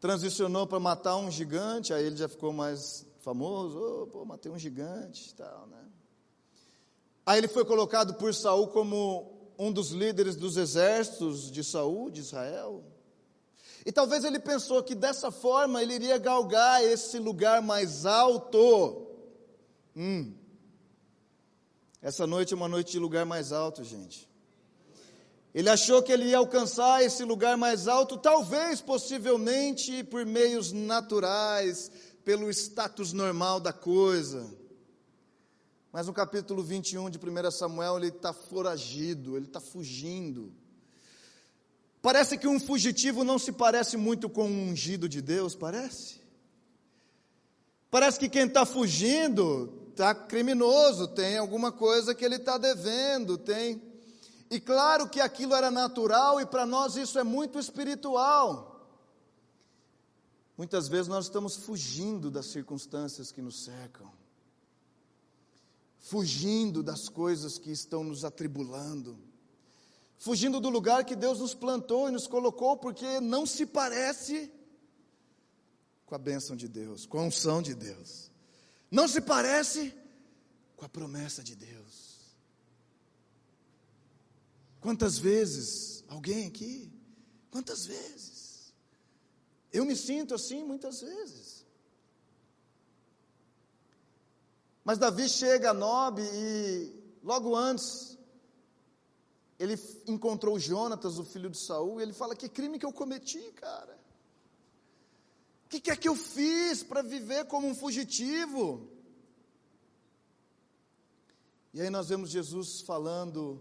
Transicionou 0.00 0.66
para 0.66 0.80
matar 0.80 1.16
um 1.16 1.30
gigante, 1.30 1.92
aí 1.92 2.04
ele 2.04 2.16
já 2.16 2.28
ficou 2.28 2.52
mais 2.52 3.06
famoso, 3.20 3.78
oh, 3.78 4.06
pô, 4.06 4.24
matei 4.24 4.50
um 4.50 4.58
gigante 4.58 5.30
e 5.30 5.34
tal, 5.34 5.66
né? 5.66 5.82
Aí 7.24 7.38
ele 7.38 7.48
foi 7.48 7.64
colocado 7.64 8.14
por 8.14 8.34
Saul 8.34 8.68
como 8.68 9.32
um 9.58 9.72
dos 9.72 9.90
líderes 9.90 10.36
dos 10.36 10.56
exércitos 10.56 11.50
de 11.50 11.62
Saul, 11.64 12.10
de 12.10 12.20
Israel. 12.20 12.84
E 13.86 13.92
talvez 13.92 14.24
ele 14.24 14.38
pensou 14.38 14.82
que 14.82 14.94
dessa 14.94 15.30
forma 15.30 15.82
ele 15.82 15.94
iria 15.94 16.18
galgar 16.18 16.82
esse 16.82 17.18
lugar 17.18 17.62
mais 17.62 18.04
alto. 18.04 19.06
Hum. 19.96 20.34
Essa 22.04 22.26
noite 22.26 22.52
é 22.52 22.56
uma 22.56 22.68
noite 22.68 22.92
de 22.92 22.98
lugar 22.98 23.24
mais 23.24 23.50
alto, 23.50 23.82
gente. 23.82 24.28
Ele 25.54 25.70
achou 25.70 26.02
que 26.02 26.12
ele 26.12 26.26
ia 26.26 26.36
alcançar 26.36 27.02
esse 27.02 27.24
lugar 27.24 27.56
mais 27.56 27.88
alto, 27.88 28.18
talvez, 28.18 28.82
possivelmente, 28.82 30.04
por 30.04 30.26
meios 30.26 30.70
naturais, 30.70 31.90
pelo 32.22 32.50
status 32.50 33.14
normal 33.14 33.58
da 33.58 33.72
coisa. 33.72 34.54
Mas 35.90 36.06
no 36.06 36.12
capítulo 36.12 36.62
21 36.62 37.08
de 37.08 37.18
1 37.18 37.50
Samuel, 37.50 37.96
ele 37.96 38.08
está 38.08 38.34
foragido, 38.34 39.38
ele 39.38 39.46
está 39.46 39.58
fugindo. 39.58 40.52
Parece 42.02 42.36
que 42.36 42.46
um 42.46 42.60
fugitivo 42.60 43.24
não 43.24 43.38
se 43.38 43.50
parece 43.50 43.96
muito 43.96 44.28
com 44.28 44.46
um 44.46 44.68
ungido 44.72 45.08
de 45.08 45.22
Deus, 45.22 45.54
parece? 45.54 46.20
Parece 47.90 48.18
que 48.18 48.28
quem 48.28 48.44
está 48.44 48.66
fugindo 48.66 49.83
está 49.94 50.14
criminoso, 50.14 51.08
tem 51.08 51.38
alguma 51.38 51.70
coisa 51.70 52.14
que 52.14 52.24
ele 52.24 52.36
está 52.36 52.58
devendo, 52.58 53.38
tem. 53.38 53.80
E 54.50 54.60
claro 54.60 55.08
que 55.08 55.20
aquilo 55.20 55.54
era 55.54 55.70
natural 55.70 56.40
e 56.40 56.46
para 56.46 56.66
nós 56.66 56.96
isso 56.96 57.18
é 57.18 57.24
muito 57.24 57.58
espiritual. 57.58 58.72
Muitas 60.56 60.86
vezes 60.88 61.08
nós 61.08 61.24
estamos 61.26 61.56
fugindo 61.56 62.30
das 62.30 62.46
circunstâncias 62.46 63.32
que 63.32 63.40
nos 63.40 63.64
cercam, 63.64 64.10
fugindo 65.98 66.82
das 66.82 67.08
coisas 67.08 67.58
que 67.58 67.72
estão 67.72 68.04
nos 68.04 68.24
atribulando, 68.24 69.18
fugindo 70.18 70.60
do 70.60 70.68
lugar 70.68 71.04
que 71.04 71.16
Deus 71.16 71.40
nos 71.40 71.54
plantou 71.54 72.08
e 72.08 72.12
nos 72.12 72.26
colocou, 72.26 72.76
porque 72.76 73.20
não 73.20 73.46
se 73.46 73.66
parece 73.66 74.52
com 76.06 76.14
a 76.14 76.18
bênção 76.18 76.54
de 76.54 76.68
Deus, 76.68 77.06
com 77.06 77.18
a 77.18 77.22
unção 77.22 77.60
de 77.60 77.74
Deus, 77.74 78.30
não 78.94 79.08
se 79.08 79.20
parece 79.20 79.92
com 80.76 80.84
a 80.84 80.88
promessa 80.88 81.42
de 81.42 81.56
Deus. 81.56 82.36
Quantas 84.80 85.18
vezes, 85.18 86.04
alguém 86.06 86.46
aqui, 86.46 86.92
quantas 87.50 87.84
vezes, 87.84 88.72
eu 89.72 89.84
me 89.84 89.96
sinto 89.96 90.32
assim 90.32 90.62
muitas 90.62 91.00
vezes. 91.00 91.66
Mas 94.84 94.96
Davi 94.96 95.28
chega 95.28 95.70
a 95.70 95.74
Nob 95.74 96.22
e 96.22 97.18
logo 97.20 97.56
antes 97.56 98.16
ele 99.58 99.76
encontrou 100.06 100.56
Jonatas, 100.56 101.18
o 101.18 101.24
filho 101.24 101.50
de 101.50 101.58
Saul, 101.58 101.98
e 101.98 102.02
ele 102.04 102.12
fala: 102.12 102.36
Que 102.36 102.48
crime 102.48 102.78
que 102.78 102.86
eu 102.86 102.92
cometi, 102.92 103.50
cara? 103.56 103.98
Que, 105.74 105.80
que 105.80 105.90
é 105.90 105.96
que 105.96 106.08
eu 106.08 106.14
fiz 106.14 106.84
para 106.84 107.02
viver 107.02 107.46
como 107.46 107.66
um 107.66 107.74
fugitivo? 107.74 108.88
E 111.72 111.80
aí 111.80 111.90
nós 111.90 112.10
vemos 112.10 112.30
Jesus 112.30 112.80
falando: 112.80 113.60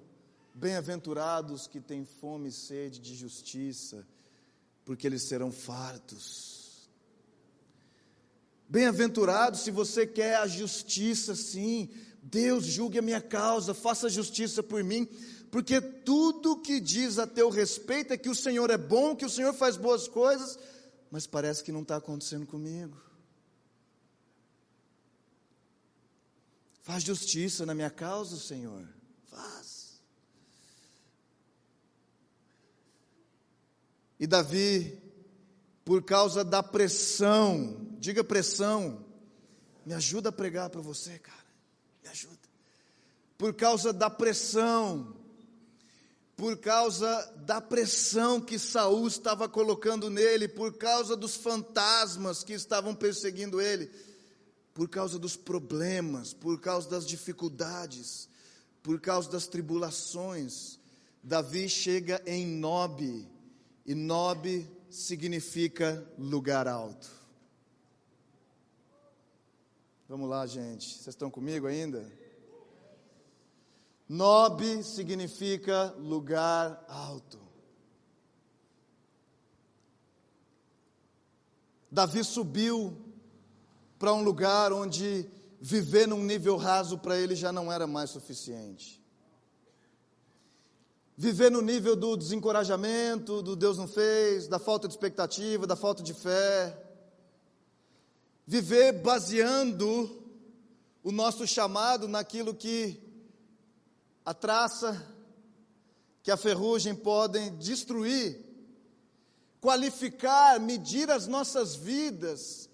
Bem-aventurados 0.53 1.65
que 1.65 1.81
têm 1.81 2.05
fome 2.05 2.49
e 2.49 2.51
sede 2.51 2.99
de 2.99 3.15
justiça, 3.15 4.07
porque 4.85 5.07
eles 5.07 5.23
serão 5.23 5.51
fartos. 5.51 6.87
Bem-aventurados 8.69 9.61
se 9.61 9.71
você 9.71 10.05
quer 10.05 10.35
a 10.35 10.45
justiça, 10.45 11.33
sim. 11.35 11.89
Deus 12.21 12.65
julgue 12.65 12.99
a 12.99 13.01
minha 13.01 13.21
causa, 13.21 13.73
faça 13.73 14.07
justiça 14.07 14.61
por 14.61 14.83
mim, 14.83 15.07
porque 15.49 15.81
tudo 15.81 16.61
que 16.61 16.79
diz 16.79 17.17
a 17.17 17.25
teu 17.25 17.49
respeito 17.49 18.13
é 18.13 18.17
que 18.17 18.29
o 18.29 18.35
Senhor 18.35 18.69
é 18.69 18.77
bom, 18.77 19.15
que 19.15 19.25
o 19.25 19.29
Senhor 19.29 19.53
faz 19.53 19.77
boas 19.77 20.07
coisas, 20.07 20.59
mas 21.13 21.27
parece 21.27 21.63
que 21.63 21.71
não 21.71 21.83
está 21.83 21.97
acontecendo 21.97 22.47
comigo. 22.47 22.99
Faz 26.81 27.03
justiça 27.03 27.67
na 27.67 27.75
minha 27.75 27.91
causa, 27.91 28.35
Senhor. 28.35 28.89
Faz. 29.25 30.01
E 34.19 34.25
Davi, 34.25 34.99
por 35.85 36.01
causa 36.01 36.43
da 36.43 36.63
pressão, 36.63 37.95
diga 37.99 38.23
pressão, 38.23 39.05
me 39.85 39.93
ajuda 39.93 40.29
a 40.29 40.31
pregar 40.31 40.71
para 40.71 40.81
você, 40.81 41.19
cara. 41.19 41.45
Me 42.01 42.09
ajuda. 42.09 42.49
Por 43.37 43.53
causa 43.53 43.93
da 43.93 44.09
pressão, 44.09 45.15
por 46.35 46.57
causa 46.57 47.31
da 47.45 47.61
pressão 47.61 48.41
que 48.41 48.57
Saul 48.57 49.07
estava 49.07 49.47
colocando 49.47 50.09
nele, 50.09 50.47
por 50.47 50.73
causa 50.77 51.15
dos 51.15 51.35
fantasmas 51.35 52.43
que 52.43 52.53
estavam 52.53 52.95
perseguindo 52.95 53.61
ele, 53.61 53.91
por 54.73 54.89
causa 54.89 55.19
dos 55.19 55.35
problemas, 55.35 56.33
por 56.33 56.59
causa 56.59 56.89
das 56.89 57.05
dificuldades, 57.05 58.27
por 58.81 58.99
causa 58.99 59.29
das 59.29 59.47
tribulações, 59.47 60.79
Davi 61.23 61.69
chega 61.69 62.21
em 62.25 62.45
Nob, 62.45 63.27
e 63.85 63.95
Nob 63.95 64.69
significa 64.89 66.05
lugar 66.17 66.67
alto. 66.67 67.09
Vamos 70.09 70.29
lá, 70.29 70.45
gente, 70.45 70.95
vocês 70.95 71.07
estão 71.07 71.31
comigo 71.31 71.65
ainda? 71.65 72.22
Nob 74.13 74.83
significa 74.83 75.91
lugar 75.97 76.85
alto. 76.87 77.39
Davi 81.91 82.23
subiu 82.23 82.95
para 83.97 84.13
um 84.13 84.23
lugar 84.23 84.71
onde 84.71 85.27
viver 85.59 86.07
num 86.07 86.23
nível 86.23 86.57
raso 86.57 86.99
para 86.99 87.17
ele 87.17 87.35
já 87.35 87.51
não 87.51 87.71
era 87.71 87.87
mais 87.87 88.11
suficiente. 88.11 89.03
Viver 91.17 91.49
no 91.49 91.63
nível 91.63 91.95
do 91.95 92.15
desencorajamento, 92.15 93.41
do 93.41 93.55
Deus 93.55 93.79
não 93.79 93.87
fez, 93.87 94.47
da 94.47 94.59
falta 94.59 94.87
de 94.87 94.93
expectativa, 94.93 95.65
da 95.65 95.75
falta 95.75 96.03
de 96.03 96.13
fé. 96.13 96.79
Viver 98.45 98.93
baseando 99.01 100.23
o 101.03 101.11
nosso 101.11 101.47
chamado 101.47 102.07
naquilo 102.07 102.53
que 102.53 103.02
a 104.25 104.33
traça, 104.33 105.05
que 106.21 106.31
a 106.31 106.37
ferrugem 106.37 106.95
podem 106.95 107.55
destruir, 107.57 108.41
qualificar, 109.59 110.59
medir 110.59 111.11
as 111.11 111.27
nossas 111.27 111.75
vidas 111.75 112.69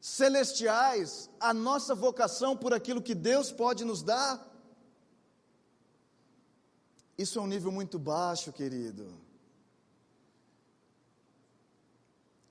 celestiais, 0.00 1.30
a 1.40 1.54
nossa 1.54 1.94
vocação 1.94 2.54
por 2.54 2.74
aquilo 2.74 3.00
que 3.00 3.14
Deus 3.14 3.50
pode 3.50 3.84
nos 3.84 4.02
dar. 4.02 4.52
Isso 7.16 7.38
é 7.38 7.42
um 7.42 7.46
nível 7.46 7.72
muito 7.72 7.98
baixo, 7.98 8.52
querido. 8.52 9.10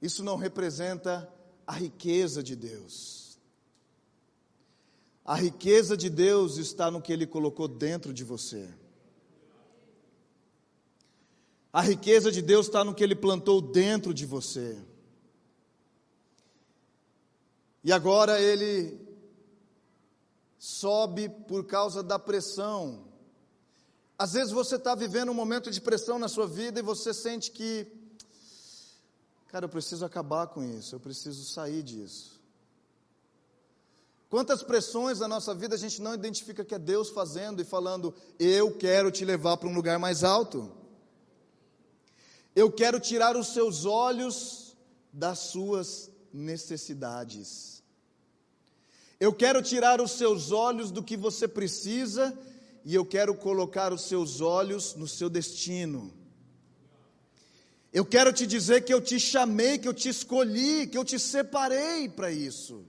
Isso 0.02 0.24
não 0.24 0.36
representa 0.36 1.32
a 1.66 1.74
riqueza 1.74 2.42
de 2.42 2.56
Deus. 2.56 3.23
A 5.26 5.36
riqueza 5.36 5.96
de 5.96 6.10
Deus 6.10 6.58
está 6.58 6.92
no 6.92 7.02
que 7.02 7.14
Ele 7.14 7.26
colocou 7.26 7.68
dentro 7.68 8.14
de 8.14 8.24
você. 8.24 8.70
A 11.72 11.82
riqueza 11.82 12.32
de 12.32 12.42
Deus 12.42 12.68
está 12.68 12.84
no 12.84 12.94
que 12.94 13.04
Ele 13.04 13.16
plantou 13.16 13.62
dentro 13.62 14.14
de 14.14 14.26
você. 14.26 14.78
E 17.84 17.92
agora 17.92 18.40
ele 18.40 18.98
sobe 20.58 21.28
por 21.28 21.66
causa 21.66 22.02
da 22.02 22.18
pressão. 22.18 23.04
Às 24.18 24.34
vezes 24.34 24.54
você 24.54 24.78
está 24.78 24.96
vivendo 24.96 25.30
um 25.30 25.34
momento 25.34 25.70
de 25.70 25.82
pressão 25.82 26.18
na 26.18 26.30
sua 26.30 26.48
vida 26.48 26.80
e 26.80 26.84
você 26.84 27.14
sente 27.14 27.52
que, 27.52 27.86
cara, 29.50 29.66
eu 29.66 29.70
preciso 29.70 30.06
acabar 30.06 30.48
com 30.48 30.64
isso, 30.64 30.96
eu 30.96 31.00
preciso 31.00 31.44
sair 31.44 31.84
disso. 31.84 32.42
Quantas 34.34 34.64
pressões 34.64 35.20
na 35.20 35.28
nossa 35.28 35.54
vida 35.54 35.76
a 35.76 35.78
gente 35.78 36.02
não 36.02 36.12
identifica 36.12 36.66
que 36.66 36.74
é 36.74 36.80
Deus 36.80 37.12
fazendo 37.12 37.62
e 37.62 37.64
falando, 37.64 38.12
eu 38.40 38.76
quero 38.76 39.12
te 39.12 39.24
levar 39.24 39.58
para 39.58 39.70
um 39.70 39.76
lugar 39.76 40.00
mais 40.00 40.24
alto. 40.24 40.72
Eu 42.56 42.72
quero 42.72 43.00
tirar 43.00 43.38
os 43.38 43.54
seus 43.54 43.86
olhos 43.86 44.76
das 45.14 45.38
suas 45.38 46.10
necessidades. 46.34 47.84
Eu 49.20 49.32
quero 49.32 49.62
tirar 49.62 50.02
os 50.02 50.14
seus 50.14 50.52
olhos 50.52 50.90
do 50.90 51.04
que 51.04 51.16
você 51.16 51.48
precisa 51.48 52.36
e 52.84 52.96
eu 52.96 53.06
quero 53.06 53.36
colocar 53.36 53.94
os 53.94 54.02
seus 54.02 54.42
olhos 54.42 54.96
no 54.96 55.08
seu 55.08 55.30
destino. 55.30 56.12
Eu 57.94 58.04
quero 58.04 58.34
te 58.34 58.48
dizer 58.48 58.84
que 58.84 58.96
eu 58.96 59.00
te 59.00 59.20
chamei, 59.20 59.78
que 59.78 59.88
eu 59.88 59.94
te 59.94 60.10
escolhi, 60.10 60.88
que 60.88 60.98
eu 60.98 61.06
te 61.06 61.20
separei 61.20 62.10
para 62.10 62.32
isso. 62.32 62.84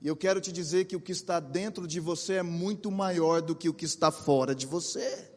E 0.00 0.08
eu 0.08 0.16
quero 0.16 0.40
te 0.40 0.52
dizer 0.52 0.84
que 0.84 0.96
o 0.96 1.00
que 1.00 1.12
está 1.12 1.40
dentro 1.40 1.86
de 1.86 2.00
você 2.00 2.34
é 2.34 2.42
muito 2.42 2.90
maior 2.90 3.40
do 3.40 3.56
que 3.56 3.68
o 3.68 3.74
que 3.74 3.84
está 3.84 4.10
fora 4.10 4.54
de 4.54 4.66
você. 4.66 5.30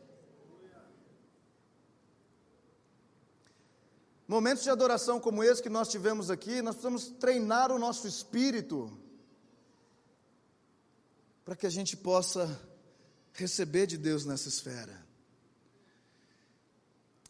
Momentos 4.27 4.63
de 4.63 4.69
adoração 4.69 5.19
como 5.19 5.43
esse 5.43 5.63
que 5.63 5.69
nós 5.69 5.89
tivemos 5.89 6.29
aqui, 6.29 6.61
nós 6.61 6.75
precisamos 6.75 7.07
treinar 7.19 7.71
o 7.71 7.79
nosso 7.79 8.07
espírito 8.07 8.95
para 11.43 11.55
que 11.55 11.65
a 11.65 11.69
gente 11.69 11.97
possa 11.97 12.61
receber 13.33 13.87
de 13.87 13.97
Deus 13.97 14.25
nessa 14.25 14.47
esfera. 14.47 15.08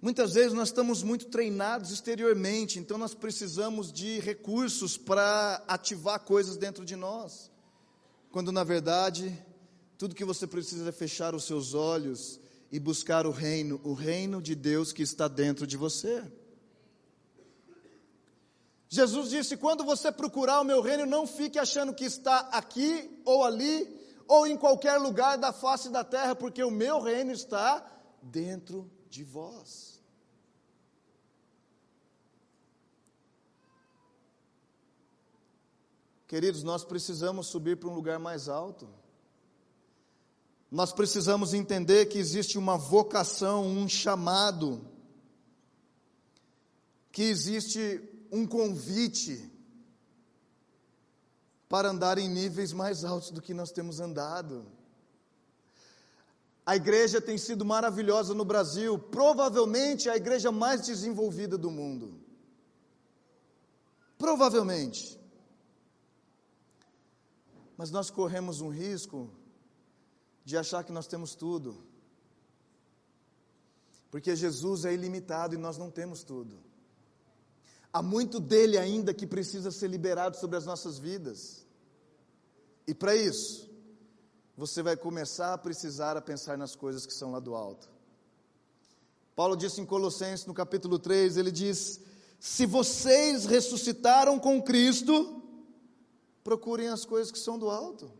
Muitas 0.02 0.34
vezes 0.34 0.54
nós 0.54 0.70
estamos 0.70 1.04
muito 1.04 1.26
treinados 1.26 1.92
exteriormente, 1.92 2.80
então 2.80 2.98
nós 2.98 3.14
precisamos 3.14 3.92
de 3.92 4.20
recursos 4.22 4.98
para 4.98 5.62
ativar 5.68 6.22
coisas 6.22 6.56
dentro 6.56 6.86
de 6.86 6.96
nós. 6.96 7.52
Quando 8.32 8.50
na 8.50 8.64
verdade, 8.64 9.38
tudo 9.98 10.16
que 10.16 10.24
você 10.24 10.48
precisa 10.48 10.88
é 10.88 10.94
fechar 10.94 11.36
os 11.36 11.44
seus 11.44 11.74
olhos 11.74 12.40
e 12.72 12.80
buscar 12.80 13.26
o 13.26 13.32
reino, 13.32 13.82
o 13.84 13.94
reino 13.94 14.42
de 14.42 14.56
Deus 14.56 14.94
que 14.94 15.02
está 15.02 15.28
dentro 15.28 15.68
de 15.68 15.76
você. 15.76 16.24
Jesus 18.88 19.32
disse: 19.32 19.58
quando 19.58 19.84
você 19.84 20.14
procurar 20.14 20.62
o 20.62 20.64
meu 20.64 20.82
reino, 20.82 21.06
não 21.06 21.28
fique 21.28 21.60
achando 21.60 21.94
que 21.94 22.06
está 22.06 22.40
aqui 22.54 23.22
ou 23.26 23.44
ali, 23.44 23.86
ou 24.28 24.48
em 24.48 24.56
qualquer 24.56 24.98
lugar 24.98 25.38
da 25.38 25.52
face 25.52 25.90
da 25.90 26.06
terra, 26.06 26.36
porque 26.36 26.64
o 26.64 26.72
meu 26.72 27.02
reino 27.02 27.34
está 27.34 27.86
dentro 28.22 28.90
de 29.10 29.24
vós. 29.24 29.89
Queridos, 36.30 36.62
nós 36.62 36.86
precisamos 36.86 37.48
subir 37.48 37.78
para 37.78 37.90
um 37.90 37.96
lugar 37.96 38.20
mais 38.20 38.48
alto. 38.48 38.88
nós 40.70 40.94
precisamos 40.94 41.56
entender 41.56 42.06
que 42.06 42.20
existe 42.20 42.56
uma 42.56 42.78
vocação, 42.78 43.66
um 43.66 43.90
chamado, 43.90 44.80
que 47.12 47.24
existe 47.24 48.00
um 48.32 48.46
convite 48.46 49.52
para 51.68 51.90
andar 51.90 52.20
em 52.20 52.30
níveis 52.30 52.72
mais 52.74 53.04
altos 53.04 53.32
do 53.32 53.42
que 53.42 53.52
nós 53.52 53.72
temos 53.72 54.00
andado. 54.00 54.68
A 56.64 56.76
igreja 56.76 57.20
tem 57.20 57.40
sido 57.40 57.66
maravilhosa 57.66 58.36
no 58.36 58.46
Brasil, 58.46 59.00
provavelmente 59.00 60.08
a 60.08 60.16
igreja 60.16 60.52
mais 60.52 60.86
desenvolvida 60.86 61.58
do 61.58 61.72
mundo. 61.72 62.22
Provavelmente. 64.16 65.19
Mas 67.80 67.92
nós 67.92 68.10
corremos 68.10 68.60
um 68.60 68.68
risco 68.68 69.30
de 70.44 70.58
achar 70.58 70.84
que 70.84 70.92
nós 70.92 71.08
temos 71.08 71.34
tudo. 71.34 71.82
Porque 74.12 74.36
Jesus 74.36 74.84
é 74.84 74.94
ilimitado 74.94 75.56
e 75.56 75.58
nós 75.58 75.78
não 75.78 75.90
temos 75.90 76.22
tudo. 76.22 76.60
Há 77.94 78.02
muito 78.02 78.38
dele 78.38 78.78
ainda 78.78 79.14
que 79.14 79.26
precisa 79.26 79.72
ser 79.72 79.88
liberado 79.88 80.36
sobre 80.36 80.58
as 80.58 80.66
nossas 80.66 81.00
vidas. 81.00 81.66
E 82.86 82.94
para 82.94 83.16
isso, 83.16 83.72
você 84.58 84.84
vai 84.84 84.98
começar 84.98 85.54
a 85.54 85.58
precisar 85.58 86.18
a 86.18 86.22
pensar 86.22 86.58
nas 86.58 86.76
coisas 86.76 87.06
que 87.06 87.14
são 87.14 87.32
lá 87.32 87.40
do 87.40 87.56
alto. 87.56 87.90
Paulo 89.38 89.56
disse 89.56 89.80
em 89.80 89.86
Colossenses, 89.86 90.46
no 90.46 90.54
capítulo 90.54 91.00
3, 91.00 91.38
ele 91.38 91.50
diz: 91.50 92.02
Se 92.42 92.66
vocês 92.66 93.46
ressuscitaram 93.46 94.38
com 94.38 94.62
Cristo, 94.62 95.39
procurem 96.44 96.88
as 96.88 97.06
coisas 97.06 97.32
que 97.32 97.40
são 97.40 97.58
do 97.58 97.70
alto. 97.70 98.12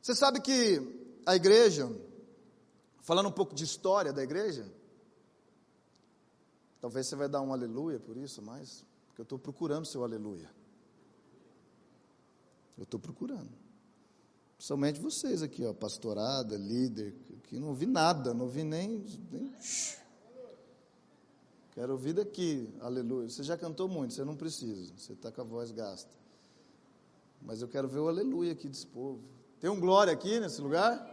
Você 0.00 0.14
sabe 0.14 0.40
que 0.40 0.80
a 1.24 1.34
igreja, 1.34 1.90
falando 3.00 3.28
um 3.28 3.32
pouco 3.32 3.54
de 3.54 3.64
história 3.64 4.12
da 4.12 4.22
igreja, 4.22 4.70
talvez 6.80 7.06
você 7.06 7.16
vai 7.16 7.28
dar 7.28 7.40
um 7.40 7.52
aleluia 7.52 7.98
por 7.98 8.16
isso, 8.16 8.42
mas 8.42 8.84
porque 9.06 9.20
eu 9.20 9.24
estou 9.24 9.38
procurando 9.38 9.86
seu 9.86 10.02
aleluia. 10.02 10.50
Eu 12.76 12.82
estou 12.82 12.98
procurando. 12.98 13.50
Principalmente 14.56 15.00
vocês 15.00 15.40
aqui, 15.42 15.64
ó, 15.64 15.72
pastorada, 15.72 16.56
líder, 16.56 17.14
que 17.44 17.58
não 17.58 17.68
ouvi 17.68 17.86
nada, 17.86 18.34
não 18.34 18.44
ouvi 18.44 18.64
nem, 18.64 19.04
nem 19.30 19.54
Quero 21.74 21.92
ouvir 21.92 22.12
daqui, 22.12 22.72
aleluia. 22.80 23.28
Você 23.28 23.42
já 23.42 23.56
cantou 23.58 23.88
muito, 23.88 24.14
você 24.14 24.24
não 24.24 24.36
precisa, 24.36 24.92
você 24.96 25.12
está 25.12 25.32
com 25.32 25.40
a 25.40 25.44
voz 25.44 25.72
gasta. 25.72 26.10
Mas 27.42 27.60
eu 27.60 27.68
quero 27.68 27.88
ver 27.88 27.98
o 27.98 28.08
aleluia 28.08 28.52
aqui 28.52 28.68
desse 28.68 28.86
povo. 28.86 29.20
Tem 29.60 29.68
um 29.68 29.80
glória 29.80 30.12
aqui 30.12 30.38
nesse 30.38 30.60
lugar? 30.60 31.10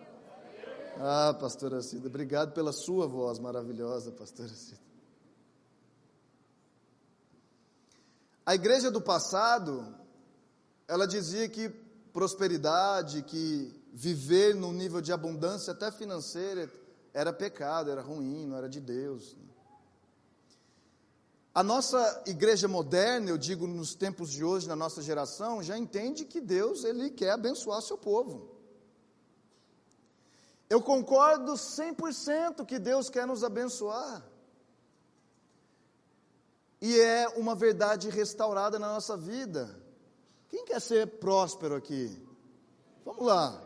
Ah, 0.99 1.35
pastora 1.39 1.81
Cida, 1.81 2.07
obrigado 2.07 2.53
pela 2.53 2.71
sua 2.71 3.07
voz 3.07 3.39
maravilhosa, 3.39 4.11
pastora 4.11 4.49
Cida. 4.49 4.79
A 8.45 8.53
igreja 8.53 8.91
do 8.91 9.01
passado, 9.01 9.95
ela 10.87 11.07
dizia 11.07 11.49
que 11.49 11.69
prosperidade, 12.13 13.23
que 13.23 13.73
viver 13.93 14.53
num 14.53 14.73
nível 14.73 15.01
de 15.01 15.11
abundância 15.11 15.73
até 15.73 15.91
financeira 15.91 16.71
era 17.13 17.33
pecado, 17.33 17.89
era 17.89 18.01
ruim, 18.01 18.45
não 18.45 18.57
era 18.57 18.69
de 18.69 18.79
Deus. 18.79 19.35
A 21.53 21.61
nossa 21.61 22.23
igreja 22.25 22.67
moderna, 22.67 23.29
eu 23.29 23.37
digo 23.37 23.67
nos 23.67 23.93
tempos 23.93 24.29
de 24.31 24.41
hoje, 24.41 24.69
na 24.69 24.75
nossa 24.75 25.01
geração, 25.01 25.61
já 25.61 25.77
entende 25.77 26.23
que 26.23 26.39
Deus 26.39 26.85
ele 26.85 27.09
quer 27.09 27.31
abençoar 27.31 27.81
seu 27.81 27.97
povo. 27.97 28.55
Eu 30.69 30.81
concordo 30.81 31.51
100% 31.51 32.65
que 32.65 32.79
Deus 32.79 33.09
quer 33.09 33.27
nos 33.27 33.43
abençoar. 33.43 34.25
E 36.79 36.97
é 36.97 37.27
uma 37.35 37.53
verdade 37.53 38.09
restaurada 38.09 38.79
na 38.79 38.93
nossa 38.93 39.17
vida. 39.17 39.77
Quem 40.47 40.63
quer 40.63 40.79
ser 40.79 41.05
próspero 41.19 41.75
aqui? 41.75 42.17
Vamos 43.03 43.25
lá. 43.25 43.61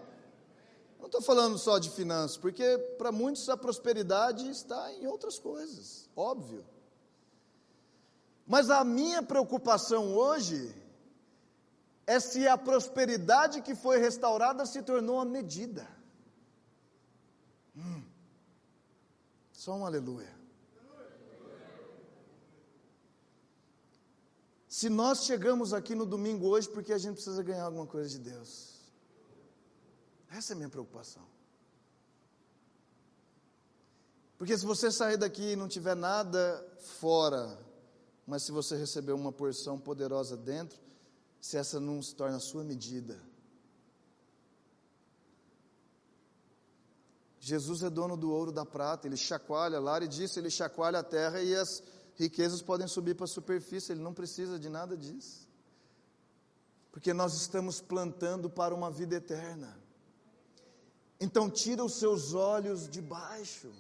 Não 0.98 1.06
estou 1.06 1.22
falando 1.22 1.60
só 1.60 1.78
de 1.78 1.92
finanças, 1.92 2.36
porque 2.36 2.80
para 2.98 3.12
muitos 3.12 3.48
a 3.48 3.56
prosperidade 3.56 4.50
está 4.50 4.92
em 4.94 5.06
outras 5.06 5.38
coisas, 5.38 6.10
óbvio. 6.16 6.66
Mas 8.46 8.70
a 8.70 8.84
minha 8.84 9.24
preocupação 9.24 10.14
hoje 10.14 10.74
é 12.06 12.20
se 12.20 12.48
a 12.48 12.58
prosperidade 12.58 13.62
que 13.62 13.74
foi 13.74 13.98
restaurada 13.98 14.66
se 14.66 14.82
tornou 14.84 15.20
a 15.20 15.26
medida. 15.26 15.88
Hum. 17.76 18.04
Só 19.52 19.76
um 19.76 19.86
aleluia. 19.86 20.34
Se 24.68 24.90
nós 24.90 25.24
chegamos 25.24 25.74
aqui 25.74 25.96
no 25.96 26.06
domingo 26.06 26.48
hoje 26.48 26.70
porque 26.70 26.94
a 26.94 26.98
gente 26.98 27.16
precisa 27.16 27.42
ganhar 27.42 27.64
alguma 27.64 27.88
coisa 27.88 28.10
de 28.10 28.20
Deus. 28.20 28.76
Essa 30.30 30.52
é 30.52 30.54
a 30.54 30.58
minha 30.58 30.70
preocupação. 30.70 31.24
Porque 34.38 34.56
se 34.58 34.66
você 34.66 34.92
sair 34.92 35.18
daqui 35.18 35.54
e 35.54 35.56
não 35.56 35.68
tiver 35.68 35.96
nada 35.96 36.64
fora, 37.00 37.58
mas 38.26 38.44
se 38.44 38.52
você 38.52 38.76
receber 38.76 39.14
uma 39.14 39.32
porção 39.32 39.80
poderosa 39.80 40.36
dentro, 40.36 40.80
se 41.40 41.58
essa 41.58 41.80
não 41.80 42.02
se 42.02 42.16
torna 42.16 42.38
a 42.38 42.40
sua 42.40 42.64
medida. 42.64 43.20
Jesus 47.40 47.84
é 47.84 47.90
dono 47.92 48.18
do 48.18 48.32
ouro 48.32 48.52
da 48.52 48.66
prata, 48.66 49.08
ele 49.08 49.16
chacoalha, 49.16 49.78
e 50.04 50.08
disse, 50.08 50.40
ele 50.40 50.50
chacoalha 50.50 51.00
a 51.00 51.04
terra 51.04 51.44
e 51.44 51.56
as 51.56 51.84
riquezas 52.16 52.62
podem 52.62 52.88
subir 52.88 53.14
para 53.14 53.26
a 53.26 53.28
superfície, 53.28 53.92
ele 53.92 54.02
não 54.02 54.14
precisa 54.14 54.58
de 54.58 54.70
nada 54.70 54.98
disso. 54.98 55.48
Porque 56.92 57.14
nós 57.14 57.36
estamos 57.36 57.80
plantando 57.80 58.50
para 58.50 58.74
uma 58.74 58.90
vida 58.90 59.18
eterna. 59.18 59.78
Então 61.20 61.50
tira 61.50 61.84
os 61.84 61.96
seus 61.96 62.34
olhos 62.34 62.90
de 62.90 63.02
baixo. 63.02 63.72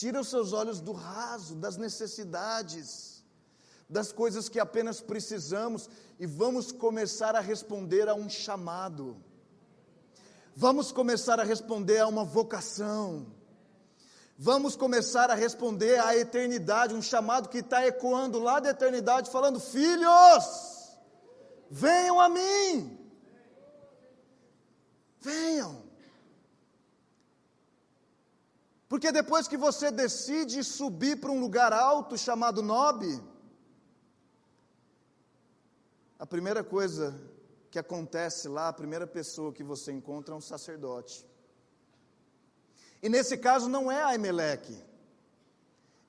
Tira 0.00 0.20
os 0.20 0.28
seus 0.28 0.52
olhos 0.52 0.80
do 0.80 0.92
raso, 0.92 1.56
das 1.56 1.76
necessidades, 1.76 3.24
das 3.88 4.12
coisas 4.12 4.48
que 4.48 4.60
apenas 4.60 5.00
precisamos 5.00 5.90
e 6.20 6.26
vamos 6.26 6.70
começar 6.70 7.34
a 7.34 7.40
responder 7.40 8.08
a 8.08 8.14
um 8.14 8.28
chamado. 8.28 9.16
Vamos 10.54 10.92
começar 10.92 11.40
a 11.40 11.44
responder 11.44 11.98
a 11.98 12.06
uma 12.06 12.24
vocação 12.24 13.26
vamos 14.38 14.76
começar 14.76 15.30
a 15.32 15.34
responder 15.34 15.98
à 15.98 16.16
eternidade, 16.16 16.94
um 16.94 17.02
chamado 17.02 17.48
que 17.48 17.58
está 17.58 17.84
ecoando 17.84 18.38
lá 18.38 18.60
da 18.60 18.70
eternidade, 18.70 19.30
falando: 19.30 19.58
Filhos, 19.58 20.96
venham 21.68 22.20
a 22.20 22.28
mim, 22.28 22.96
venham. 25.20 25.87
Porque 28.88 29.12
depois 29.12 29.46
que 29.46 29.56
você 29.56 29.90
decide 29.90 30.64
subir 30.64 31.20
para 31.20 31.30
um 31.30 31.40
lugar 31.40 31.72
alto 31.72 32.16
chamado 32.16 32.62
Nobe, 32.62 33.22
a 36.18 36.26
primeira 36.26 36.64
coisa 36.64 37.20
que 37.70 37.78
acontece 37.78 38.48
lá, 38.48 38.68
a 38.68 38.72
primeira 38.72 39.06
pessoa 39.06 39.52
que 39.52 39.62
você 39.62 39.92
encontra 39.92 40.34
é 40.34 40.38
um 40.38 40.40
sacerdote. 40.40 41.26
E 43.02 43.08
nesse 43.08 43.36
caso 43.36 43.68
não 43.68 43.92
é 43.92 44.02
Aimeleque. 44.02 44.82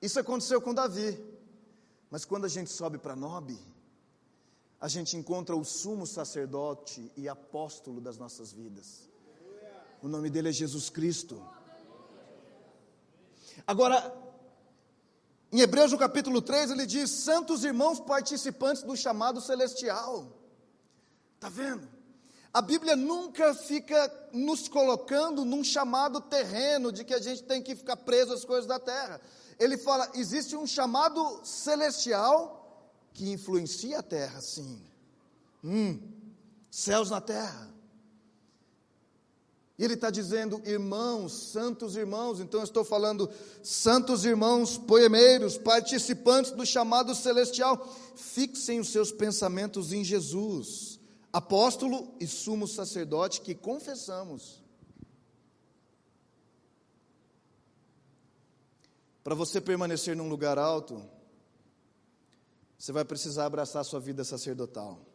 Isso 0.00 0.18
aconteceu 0.18 0.60
com 0.60 0.72
Davi. 0.72 1.22
Mas 2.10 2.24
quando 2.24 2.46
a 2.46 2.48
gente 2.48 2.70
sobe 2.70 2.98
para 2.98 3.14
Nobe, 3.14 3.58
a 4.80 4.88
gente 4.88 5.16
encontra 5.16 5.54
o 5.54 5.64
sumo 5.64 6.06
sacerdote 6.06 7.12
e 7.14 7.28
apóstolo 7.28 8.00
das 8.00 8.16
nossas 8.16 8.52
vidas. 8.52 9.08
O 10.02 10.08
nome 10.08 10.30
dele 10.30 10.48
é 10.48 10.52
Jesus 10.52 10.88
Cristo. 10.88 11.40
Agora, 13.66 14.14
em 15.52 15.60
Hebreus 15.60 15.92
no 15.92 15.98
capítulo 15.98 16.40
3, 16.40 16.70
ele 16.70 16.86
diz: 16.86 17.10
Santos 17.10 17.64
irmãos 17.64 18.00
participantes 18.00 18.82
do 18.82 18.96
chamado 18.96 19.40
celestial. 19.40 20.26
Está 21.34 21.48
vendo? 21.48 21.88
A 22.52 22.60
Bíblia 22.60 22.96
nunca 22.96 23.54
fica 23.54 24.28
nos 24.32 24.68
colocando 24.68 25.44
num 25.44 25.62
chamado 25.62 26.20
terreno 26.20 26.90
de 26.90 27.04
que 27.04 27.14
a 27.14 27.20
gente 27.20 27.44
tem 27.44 27.62
que 27.62 27.76
ficar 27.76 27.96
preso 27.96 28.32
às 28.32 28.44
coisas 28.44 28.66
da 28.66 28.78
terra. 28.78 29.20
Ele 29.58 29.76
fala: 29.76 30.10
existe 30.14 30.56
um 30.56 30.66
chamado 30.66 31.40
celestial 31.44 32.60
que 33.12 33.30
influencia 33.30 33.98
a 33.98 34.02
terra, 34.02 34.40
sim. 34.40 34.80
Hum, 35.62 36.00
céus 36.70 37.10
na 37.10 37.20
terra. 37.20 37.68
E 39.80 39.84
ele 39.84 39.94
está 39.94 40.10
dizendo, 40.10 40.60
irmãos, 40.66 41.32
santos 41.32 41.96
irmãos, 41.96 42.38
então 42.38 42.60
eu 42.60 42.64
estou 42.64 42.84
falando, 42.84 43.30
santos 43.62 44.26
irmãos, 44.26 44.76
poemeiros, 44.76 45.56
participantes 45.56 46.50
do 46.50 46.66
chamado 46.66 47.14
celestial, 47.14 47.88
fixem 48.14 48.78
os 48.78 48.90
seus 48.90 49.10
pensamentos 49.10 49.90
em 49.90 50.04
Jesus 50.04 51.00
apóstolo 51.32 52.14
e 52.20 52.26
sumo 52.26 52.68
sacerdote 52.68 53.40
que 53.40 53.54
confessamos. 53.54 54.60
Para 59.22 59.34
você 59.34 59.62
permanecer 59.62 60.14
num 60.14 60.28
lugar 60.28 60.58
alto, 60.58 61.02
você 62.76 62.92
vai 62.92 63.04
precisar 63.04 63.46
abraçar 63.46 63.80
a 63.80 63.84
sua 63.84 64.00
vida 64.00 64.24
sacerdotal. 64.24 65.09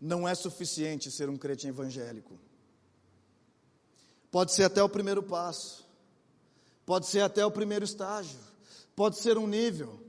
Não 0.00 0.26
é 0.26 0.34
suficiente 0.34 1.10
ser 1.10 1.28
um 1.28 1.36
crente 1.36 1.66
evangélico. 1.66 2.38
Pode 4.30 4.52
ser 4.52 4.64
até 4.64 4.82
o 4.82 4.88
primeiro 4.88 5.22
passo, 5.22 5.84
pode 6.86 7.06
ser 7.06 7.20
até 7.20 7.44
o 7.44 7.50
primeiro 7.50 7.84
estágio, 7.84 8.38
pode 8.94 9.18
ser 9.18 9.36
um 9.36 9.46
nível. 9.46 10.00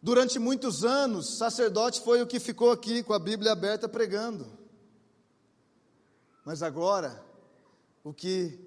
Durante 0.00 0.38
muitos 0.38 0.84
anos, 0.84 1.38
sacerdote 1.38 2.02
foi 2.02 2.20
o 2.20 2.26
que 2.26 2.38
ficou 2.38 2.70
aqui 2.70 3.02
com 3.02 3.14
a 3.14 3.18
Bíblia 3.18 3.52
aberta 3.52 3.88
pregando. 3.88 4.46
Mas 6.44 6.62
agora, 6.62 7.24
o 8.04 8.12
que 8.12 8.60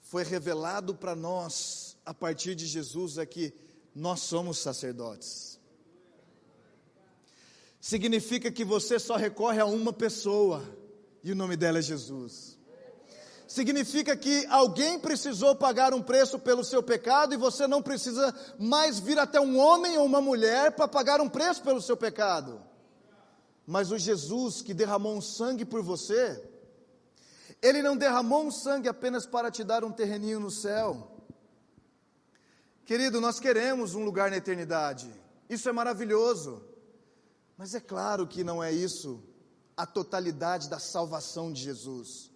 foi 0.00 0.24
revelado 0.24 0.94
para 0.94 1.14
nós 1.14 1.96
a 2.06 2.14
partir 2.14 2.54
de 2.54 2.66
Jesus 2.66 3.18
é 3.18 3.26
que 3.26 3.52
nós 3.94 4.20
somos 4.20 4.58
sacerdotes. 4.58 5.55
Significa 7.86 8.50
que 8.50 8.64
você 8.64 8.98
só 8.98 9.14
recorre 9.14 9.60
a 9.60 9.64
uma 9.64 9.92
pessoa 9.92 10.60
e 11.22 11.30
o 11.30 11.36
nome 11.36 11.56
dela 11.56 11.78
é 11.78 11.82
Jesus. 11.82 12.58
Significa 13.46 14.16
que 14.16 14.44
alguém 14.46 14.98
precisou 14.98 15.54
pagar 15.54 15.94
um 15.94 16.02
preço 16.02 16.36
pelo 16.36 16.64
seu 16.64 16.82
pecado 16.82 17.32
e 17.32 17.36
você 17.36 17.68
não 17.68 17.80
precisa 17.80 18.34
mais 18.58 18.98
vir 18.98 19.20
até 19.20 19.40
um 19.40 19.56
homem 19.56 19.96
ou 19.98 20.04
uma 20.04 20.20
mulher 20.20 20.72
para 20.72 20.88
pagar 20.88 21.20
um 21.20 21.28
preço 21.28 21.62
pelo 21.62 21.80
seu 21.80 21.96
pecado. 21.96 22.60
Mas 23.64 23.92
o 23.92 23.98
Jesus 23.98 24.62
que 24.62 24.74
derramou 24.74 25.16
um 25.16 25.22
sangue 25.22 25.64
por 25.64 25.80
você, 25.80 26.42
ele 27.62 27.82
não 27.82 27.96
derramou 27.96 28.46
um 28.46 28.50
sangue 28.50 28.88
apenas 28.88 29.26
para 29.26 29.48
te 29.48 29.62
dar 29.62 29.84
um 29.84 29.92
terreninho 29.92 30.40
no 30.40 30.50
céu. 30.50 31.22
Querido, 32.84 33.20
nós 33.20 33.38
queremos 33.38 33.94
um 33.94 34.04
lugar 34.04 34.28
na 34.28 34.38
eternidade. 34.38 35.08
Isso 35.48 35.68
é 35.68 35.72
maravilhoso. 35.72 36.74
Mas 37.56 37.74
é 37.74 37.80
claro 37.80 38.26
que 38.26 38.44
não 38.44 38.62
é 38.62 38.72
isso 38.72 39.22
a 39.76 39.86
totalidade 39.86 40.68
da 40.68 40.78
salvação 40.78 41.52
de 41.52 41.62
Jesus. 41.62 42.30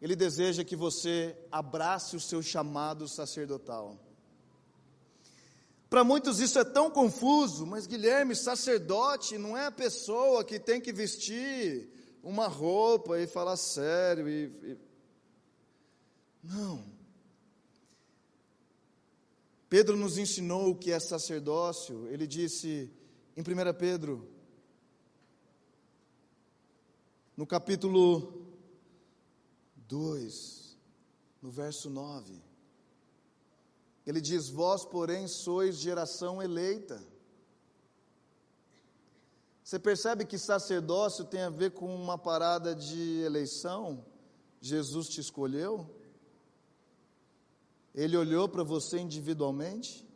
Ele 0.00 0.14
deseja 0.14 0.64
que 0.64 0.76
você 0.76 1.36
abrace 1.50 2.16
o 2.16 2.20
seu 2.20 2.42
chamado 2.42 3.08
sacerdotal. 3.08 3.98
Para 5.88 6.04
muitos 6.04 6.40
isso 6.40 6.58
é 6.58 6.64
tão 6.64 6.90
confuso, 6.90 7.64
mas 7.66 7.86
Guilherme, 7.86 8.34
sacerdote 8.34 9.38
não 9.38 9.56
é 9.56 9.66
a 9.66 9.70
pessoa 9.70 10.44
que 10.44 10.58
tem 10.58 10.80
que 10.80 10.92
vestir 10.92 11.88
uma 12.22 12.48
roupa 12.48 13.18
e 13.18 13.26
falar 13.26 13.56
sério. 13.56 14.28
E, 14.28 14.44
e... 14.62 14.78
Não. 16.42 16.95
Pedro 19.68 19.96
nos 19.96 20.18
ensinou 20.18 20.70
o 20.70 20.76
que 20.76 20.92
é 20.92 20.98
sacerdócio. 21.00 22.06
Ele 22.08 22.26
disse 22.26 22.90
em 23.36 23.40
1 23.40 23.44
Pedro, 23.78 24.28
no 27.36 27.46
capítulo 27.46 28.46
2, 29.88 30.78
no 31.42 31.50
verso 31.50 31.90
9, 31.90 32.40
ele 34.06 34.20
diz: 34.20 34.48
Vós, 34.48 34.84
porém, 34.84 35.26
sois 35.26 35.76
geração 35.76 36.42
eleita 36.42 37.02
você 39.66 39.80
percebe 39.80 40.24
que 40.24 40.38
sacerdócio 40.38 41.24
tem 41.24 41.40
a 41.40 41.50
ver 41.50 41.72
com 41.72 41.92
uma 41.92 42.16
parada 42.16 42.72
de 42.72 43.20
eleição? 43.22 44.06
Jesus 44.60 45.08
te 45.08 45.20
escolheu? 45.20 45.90
Ele 47.96 48.14
olhou 48.14 48.46
para 48.46 48.62
você 48.62 48.98
individualmente? 48.98 50.06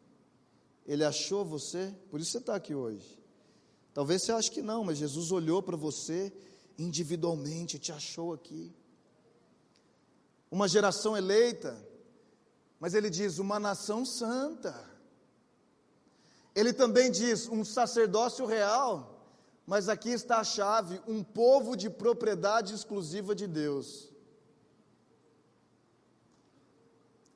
Ele 0.86 1.02
achou 1.02 1.44
você? 1.44 1.94
Por 2.10 2.20
isso 2.20 2.32
você 2.32 2.38
está 2.38 2.54
aqui 2.54 2.74
hoje. 2.74 3.18
Talvez 3.94 4.22
você 4.22 4.32
ache 4.32 4.50
que 4.50 4.60
não, 4.60 4.84
mas 4.84 4.98
Jesus 4.98 5.32
olhou 5.32 5.62
para 5.62 5.76
você 5.76 6.30
individualmente, 6.78 7.78
te 7.78 7.90
achou 7.90 8.34
aqui. 8.34 8.70
Uma 10.50 10.68
geração 10.68 11.16
eleita, 11.16 11.76
mas 12.78 12.92
ele 12.92 13.08
diz 13.08 13.38
uma 13.38 13.58
nação 13.58 14.04
santa. 14.04 14.88
Ele 16.54 16.72
também 16.72 17.10
diz 17.10 17.48
um 17.48 17.64
sacerdócio 17.64 18.44
real. 18.44 19.16
Mas 19.66 19.88
aqui 19.88 20.10
está 20.10 20.38
a 20.38 20.44
chave: 20.44 21.00
um 21.06 21.22
povo 21.22 21.76
de 21.76 21.88
propriedade 21.88 22.74
exclusiva 22.74 23.34
de 23.34 23.46
Deus. 23.46 24.09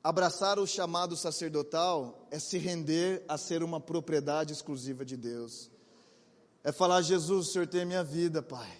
Abraçar 0.05 0.59
o 0.59 0.67
chamado 0.67 1.17
sacerdotal 1.17 2.27
é 2.29 2.37
se 2.37 2.59
render 2.59 3.25
a 3.27 3.39
ser 3.39 3.63
uma 3.63 3.79
propriedade 3.79 4.53
exclusiva 4.53 5.03
de 5.03 5.17
Deus. 5.17 5.71
É 6.63 6.71
falar: 6.71 7.01
Jesus, 7.01 7.47
o 7.47 7.51
Senhor 7.51 7.65
tem 7.65 7.83
minha 7.85 8.03
vida, 8.03 8.39
Pai. 8.39 8.71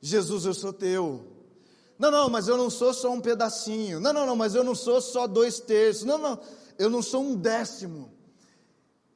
Jesus, 0.00 0.46
eu 0.46 0.54
sou 0.54 0.72
teu. 0.72 1.22
Não, 1.98 2.10
não, 2.10 2.30
mas 2.30 2.48
eu 2.48 2.56
não 2.56 2.70
sou 2.70 2.94
só 2.94 3.12
um 3.12 3.20
pedacinho. 3.20 4.00
Não, 4.00 4.10
não, 4.10 4.24
não, 4.24 4.34
mas 4.34 4.54
eu 4.54 4.64
não 4.64 4.74
sou 4.74 5.02
só 5.02 5.26
dois 5.26 5.60
terços. 5.60 6.04
Não, 6.04 6.16
não, 6.16 6.40
eu 6.78 6.88
não 6.88 7.02
sou 7.02 7.22
um 7.22 7.36
décimo. 7.36 8.10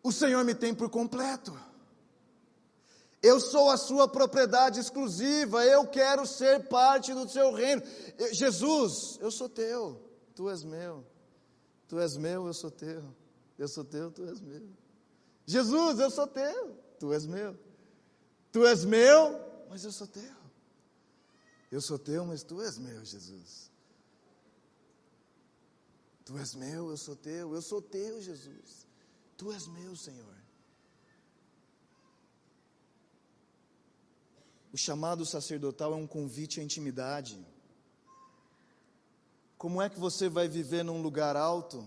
O 0.03 0.13
Senhor 0.13 0.45
me 0.45 0.55
tem 0.55 0.75
por 0.75 0.91
completo. 0.91 1.59
Eu 3.23 3.41
sou 3.41 3.71
a 3.71 3.79
sua 3.79 4.07
propriedade 4.07 4.79
exclusiva, 4.79 5.65
eu 5.65 5.87
quero 5.87 6.27
ser 6.27 6.69
parte 6.69 7.15
do 7.15 7.27
seu 7.27 7.55
reino. 7.55 7.83
Jesus, 8.33 9.19
eu 9.23 9.31
sou 9.31 9.49
teu, 9.49 10.10
tu 10.41 10.49
és 10.49 10.65
meu. 10.65 11.05
Tu 11.87 12.01
és 12.01 12.17
meu, 12.17 12.47
eu 12.47 12.55
sou 12.55 12.71
teu. 12.71 13.15
Eu 13.59 13.69
sou 13.69 13.85
teu, 13.85 14.11
tu 14.11 14.25
és 14.25 14.41
meu. 14.41 14.67
Jesus, 15.45 15.99
eu 15.99 16.11
sou 16.11 16.27
teu, 16.27 16.79
tu 16.99 17.13
és 17.13 17.27
meu. 17.27 17.59
Tu 18.51 18.65
és 18.65 18.83
meu, 18.87 19.39
mas 19.69 19.85
eu 19.85 19.93
sou 19.93 20.07
teu. 20.07 20.35
Eu 21.71 21.83
sou 21.83 21.99
teu, 21.99 22.25
mas 22.25 22.43
tu 22.43 22.63
és 22.63 22.79
meu, 22.79 23.05
Jesus. 23.05 23.71
Tu 26.25 26.39
és 26.39 26.55
meu, 26.55 26.89
eu 26.89 26.97
sou 26.97 27.15
teu. 27.15 27.55
Eu 27.55 27.61
sou 27.61 27.83
teu, 27.83 28.23
Jesus. 28.23 28.87
Tu 29.37 29.53
és 29.53 29.67
meu, 29.67 29.95
Senhor. 29.95 30.37
O 34.73 34.79
chamado 34.79 35.27
sacerdotal 35.27 35.93
é 35.93 35.97
um 35.97 36.07
convite 36.07 36.61
à 36.61 36.63
intimidade. 36.63 37.39
Como 39.61 39.83
é 39.83 39.91
que 39.91 40.01
você 40.01 40.27
vai 40.27 40.49
viver 40.49 40.83
num 40.83 41.03
lugar 41.03 41.37
alto, 41.37 41.87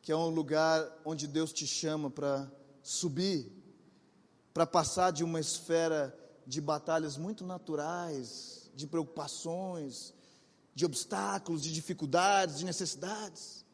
que 0.00 0.12
é 0.12 0.16
um 0.16 0.28
lugar 0.28 0.88
onde 1.04 1.26
Deus 1.26 1.52
te 1.52 1.66
chama 1.66 2.08
para 2.08 2.48
subir, 2.84 3.50
para 4.52 4.64
passar 4.64 5.10
de 5.10 5.24
uma 5.24 5.40
esfera 5.40 6.16
de 6.46 6.60
batalhas 6.60 7.16
muito 7.16 7.44
naturais, 7.44 8.70
de 8.76 8.86
preocupações, 8.86 10.14
de 10.72 10.86
obstáculos, 10.86 11.64
de 11.64 11.72
dificuldades, 11.72 12.58
de 12.58 12.64
necessidades? 12.64 13.66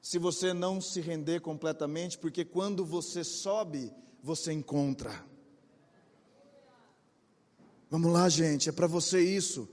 Se 0.00 0.16
você 0.16 0.54
não 0.54 0.80
se 0.80 1.00
render 1.00 1.40
completamente, 1.40 2.16
porque 2.18 2.44
quando 2.44 2.84
você 2.84 3.24
sobe, 3.24 3.92
você 4.22 4.52
encontra. 4.52 5.26
Vamos 7.90 8.12
lá, 8.12 8.28
gente, 8.28 8.68
é 8.68 8.72
para 8.72 8.86
você 8.86 9.20
isso. 9.20 9.68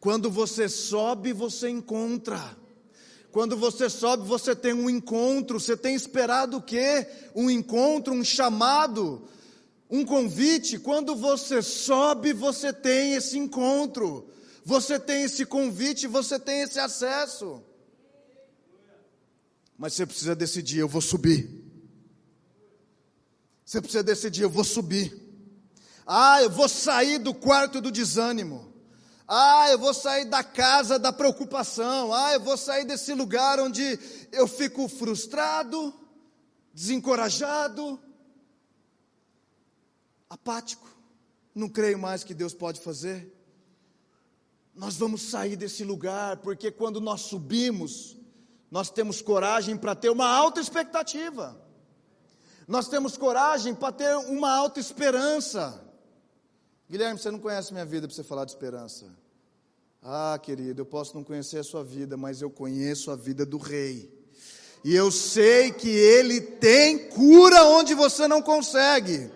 Quando 0.00 0.30
você 0.30 0.68
sobe, 0.68 1.32
você 1.32 1.68
encontra. 1.68 2.56
Quando 3.32 3.56
você 3.56 3.90
sobe, 3.90 4.26
você 4.26 4.54
tem 4.54 4.72
um 4.72 4.88
encontro. 4.88 5.60
Você 5.60 5.76
tem 5.76 5.94
esperado 5.94 6.58
o 6.58 6.62
quê? 6.62 7.06
Um 7.34 7.50
encontro, 7.50 8.14
um 8.14 8.24
chamado, 8.24 9.28
um 9.90 10.04
convite. 10.04 10.78
Quando 10.78 11.14
você 11.14 11.60
sobe, 11.60 12.32
você 12.32 12.72
tem 12.72 13.14
esse 13.14 13.38
encontro. 13.38 14.28
Você 14.64 14.98
tem 14.98 15.22
esse 15.22 15.44
convite, 15.46 16.06
você 16.06 16.40
tem 16.40 16.62
esse 16.62 16.78
acesso. 16.78 17.62
Mas 19.78 19.92
você 19.92 20.06
precisa 20.06 20.34
decidir: 20.34 20.78
eu 20.78 20.88
vou 20.88 21.02
subir. 21.02 21.62
Você 23.64 23.80
precisa 23.80 24.02
decidir: 24.02 24.42
eu 24.42 24.50
vou 24.50 24.64
subir. 24.64 25.14
Ah, 26.06 26.42
eu 26.42 26.50
vou 26.50 26.68
sair 26.68 27.18
do 27.18 27.34
quarto 27.34 27.80
do 27.80 27.90
desânimo. 27.90 28.72
Ah, 29.28 29.70
eu 29.70 29.78
vou 29.78 29.92
sair 29.92 30.24
da 30.24 30.44
casa 30.44 30.98
da 30.98 31.12
preocupação. 31.12 32.12
Ah, 32.12 32.34
eu 32.34 32.40
vou 32.40 32.56
sair 32.56 32.84
desse 32.84 33.12
lugar 33.12 33.58
onde 33.58 33.98
eu 34.30 34.46
fico 34.46 34.88
frustrado, 34.88 35.92
desencorajado, 36.72 37.98
apático. 40.30 40.88
Não 41.54 41.68
creio 41.68 41.98
mais 41.98 42.22
que 42.22 42.34
Deus 42.34 42.54
pode 42.54 42.80
fazer. 42.80 43.32
Nós 44.74 44.96
vamos 44.96 45.22
sair 45.22 45.56
desse 45.56 45.82
lugar, 45.82 46.36
porque 46.36 46.70
quando 46.70 47.00
nós 47.00 47.22
subimos, 47.22 48.16
nós 48.70 48.90
temos 48.90 49.22
coragem 49.22 49.76
para 49.76 49.94
ter 49.94 50.10
uma 50.10 50.28
alta 50.28 50.60
expectativa. 50.60 51.60
Nós 52.68 52.88
temos 52.88 53.16
coragem 53.16 53.74
para 53.74 53.92
ter 53.92 54.14
uma 54.16 54.52
alta 54.52 54.78
esperança. 54.78 55.82
Guilherme, 56.88 57.18
você 57.18 57.32
não 57.32 57.40
conhece 57.40 57.72
minha 57.72 57.84
vida 57.84 58.06
para 58.06 58.14
você 58.14 58.22
falar 58.22 58.44
de 58.44 58.52
esperança. 58.52 59.06
Ah, 60.00 60.38
querido, 60.40 60.82
eu 60.82 60.86
posso 60.86 61.16
não 61.16 61.24
conhecer 61.24 61.58
a 61.58 61.64
sua 61.64 61.82
vida, 61.82 62.16
mas 62.16 62.40
eu 62.40 62.48
conheço 62.48 63.10
a 63.10 63.16
vida 63.16 63.44
do 63.44 63.58
rei. 63.58 64.08
E 64.84 64.94
eu 64.94 65.10
sei 65.10 65.72
que 65.72 65.88
ele 65.88 66.40
tem 66.40 67.08
cura 67.08 67.64
onde 67.64 67.92
você 67.92 68.28
não 68.28 68.40
consegue. 68.40 69.28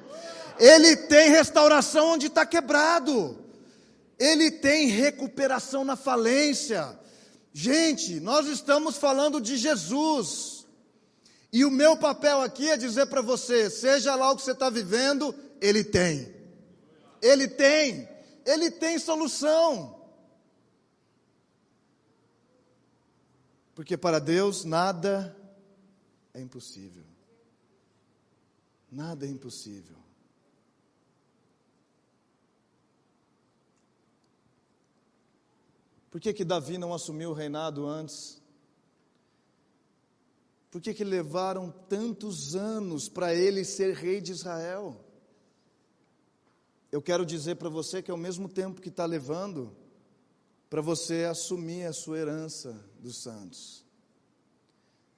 Ele 0.61 0.95
tem 0.95 1.31
restauração 1.31 2.11
onde 2.11 2.29
está 2.29 2.47
quebrado. 2.47 3.37
Ele 4.17 4.53
tem 4.53 4.87
recuperação 4.87 5.85
na 5.85 5.97
falência. 5.97 6.97
Gente, 7.53 8.21
nós 8.21 8.47
estamos 8.47 8.97
falando 8.97 9.41
de 9.41 9.57
Jesus. 9.57 10.65
E 11.53 11.65
o 11.65 11.71
meu 11.71 11.97
papel 11.97 12.43
aqui 12.43 12.71
é 12.71 12.77
dizer 12.77 13.07
para 13.07 13.23
você: 13.23 13.69
seja 13.69 14.15
lá 14.15 14.31
o 14.31 14.37
que 14.37 14.43
você 14.43 14.53
está 14.53 14.71
vivendo, 14.71 15.35
Ele 15.61 15.83
tem. 15.83 16.40
Ele 17.21 17.49
tem. 17.49 18.09
Ele 18.45 18.71
tem 18.71 18.99
solução. 18.99 20.01
Porque 23.75 23.97
para 23.97 24.19
Deus 24.19 24.65
nada 24.65 25.37
é 26.35 26.41
impossível. 26.41 27.05
Nada 28.91 29.27
é 29.27 29.29
impossível. 29.29 29.97
Por 36.11 36.21
que, 36.21 36.33
que 36.33 36.45
Davi 36.45 36.77
não 36.77 36.93
assumiu 36.93 37.31
o 37.31 37.35
reinado 37.35 37.87
antes? 37.87 38.43
Por 40.71 40.81
que, 40.81 40.93
que 40.93 41.05
levaram 41.05 41.71
tantos 41.89 42.55
anos 42.55 43.09
para 43.09 43.35
ele 43.35 43.65
ser 43.65 43.95
rei 43.95 44.21
de 44.21 44.33
Israel? 44.33 45.10
Eu 46.93 47.01
quero 47.01 47.25
dizer 47.25 47.55
para 47.55 47.69
você 47.69 48.03
que 48.03 48.11
ao 48.11 48.17
mesmo 48.17 48.49
tempo 48.49 48.81
que 48.81 48.89
está 48.89 49.07
levando, 49.07 49.77
para 50.69 50.81
você 50.81 51.25
assumir 51.25 51.85
a 51.85 51.93
sua 51.93 52.19
herança 52.19 52.85
dos 52.99 53.19
santos. 53.19 53.85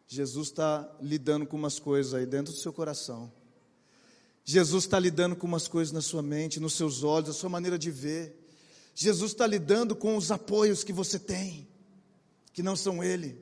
Jesus 0.07 0.49
está 0.49 0.95
lidando 1.01 1.47
com 1.47 1.57
umas 1.57 1.79
coisas 1.79 2.13
aí 2.13 2.27
dentro 2.27 2.53
do 2.53 2.59
seu 2.59 2.73
coração. 2.73 3.33
Jesus 4.45 4.85
está 4.85 4.99
lidando 4.99 5.35
com 5.35 5.47
umas 5.47 5.67
coisas 5.67 5.93
na 5.93 6.03
sua 6.03 6.23
mente, 6.23 6.61
nos 6.61 6.75
seus 6.75 7.03
olhos, 7.03 7.29
na 7.29 7.35
sua 7.35 7.49
maneira 7.49 7.79
de 7.79 7.91
ver. 7.91 8.39
Jesus 8.95 9.33
está 9.33 9.47
lidando 9.47 9.97
com 9.97 10.17
os 10.17 10.31
apoios 10.31 10.85
que 10.85 10.93
você 10.93 11.19
tem, 11.19 11.67
que 12.53 12.63
não 12.63 12.77
são 12.77 13.03
Ele, 13.03 13.41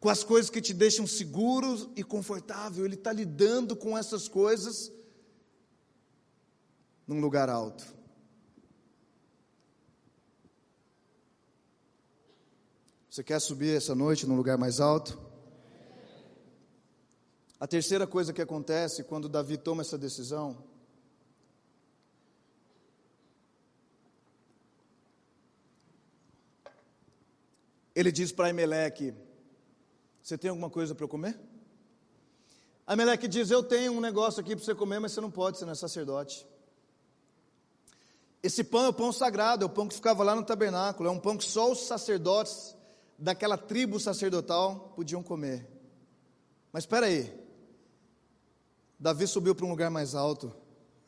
com 0.00 0.08
as 0.08 0.24
coisas 0.24 0.48
que 0.48 0.62
te 0.62 0.72
deixam 0.72 1.06
seguro 1.06 1.90
e 1.94 2.02
confortável. 2.02 2.86
Ele 2.86 2.94
está 2.94 3.12
lidando 3.12 3.76
com 3.76 3.98
essas 3.98 4.28
coisas 4.28 4.90
num 7.08 7.20
lugar 7.20 7.48
alto. 7.48 7.84
Você 13.10 13.24
quer 13.24 13.40
subir 13.40 13.76
essa 13.76 13.94
noite 13.94 14.26
num 14.26 14.36
lugar 14.36 14.58
mais 14.58 14.78
alto? 14.78 15.18
A 17.58 17.66
terceira 17.66 18.06
coisa 18.06 18.32
que 18.32 18.42
acontece 18.42 19.02
quando 19.02 19.28
Davi 19.28 19.56
toma 19.56 19.80
essa 19.80 19.98
decisão 19.98 20.62
ele 27.98 28.12
diz 28.12 28.30
para 28.30 28.48
Emelec: 28.48 29.12
Você 30.22 30.38
tem 30.38 30.50
alguma 30.50 30.70
coisa 30.70 30.94
para 30.94 31.02
eu 31.04 31.08
comer? 31.08 31.36
Emelec 32.88 33.26
diz: 33.26 33.50
Eu 33.50 33.64
tenho 33.64 33.92
um 33.92 34.00
negócio 34.00 34.40
aqui 34.40 34.54
para 34.54 34.64
você 34.64 34.72
comer, 34.72 35.00
mas 35.00 35.10
você 35.10 35.20
não 35.20 35.32
pode, 35.32 35.58
você 35.58 35.64
não 35.64 35.72
é 35.72 35.74
sacerdote. 35.74 36.46
Esse 38.42 38.62
pão 38.62 38.84
é 38.84 38.88
o 38.88 38.92
pão 38.92 39.12
sagrado, 39.12 39.64
é 39.64 39.66
o 39.66 39.70
pão 39.70 39.88
que 39.88 39.94
ficava 39.94 40.22
lá 40.22 40.34
no 40.34 40.44
tabernáculo, 40.44 41.08
é 41.08 41.12
um 41.12 41.18
pão 41.18 41.36
que 41.36 41.44
só 41.44 41.70
os 41.70 41.86
sacerdotes 41.86 42.76
daquela 43.18 43.58
tribo 43.58 43.98
sacerdotal 43.98 44.92
podiam 44.94 45.22
comer. 45.22 45.66
Mas 46.72 46.84
espera 46.84 47.06
aí, 47.06 47.32
Davi 48.98 49.26
subiu 49.26 49.54
para 49.54 49.66
um 49.66 49.70
lugar 49.70 49.90
mais 49.90 50.14
alto. 50.14 50.54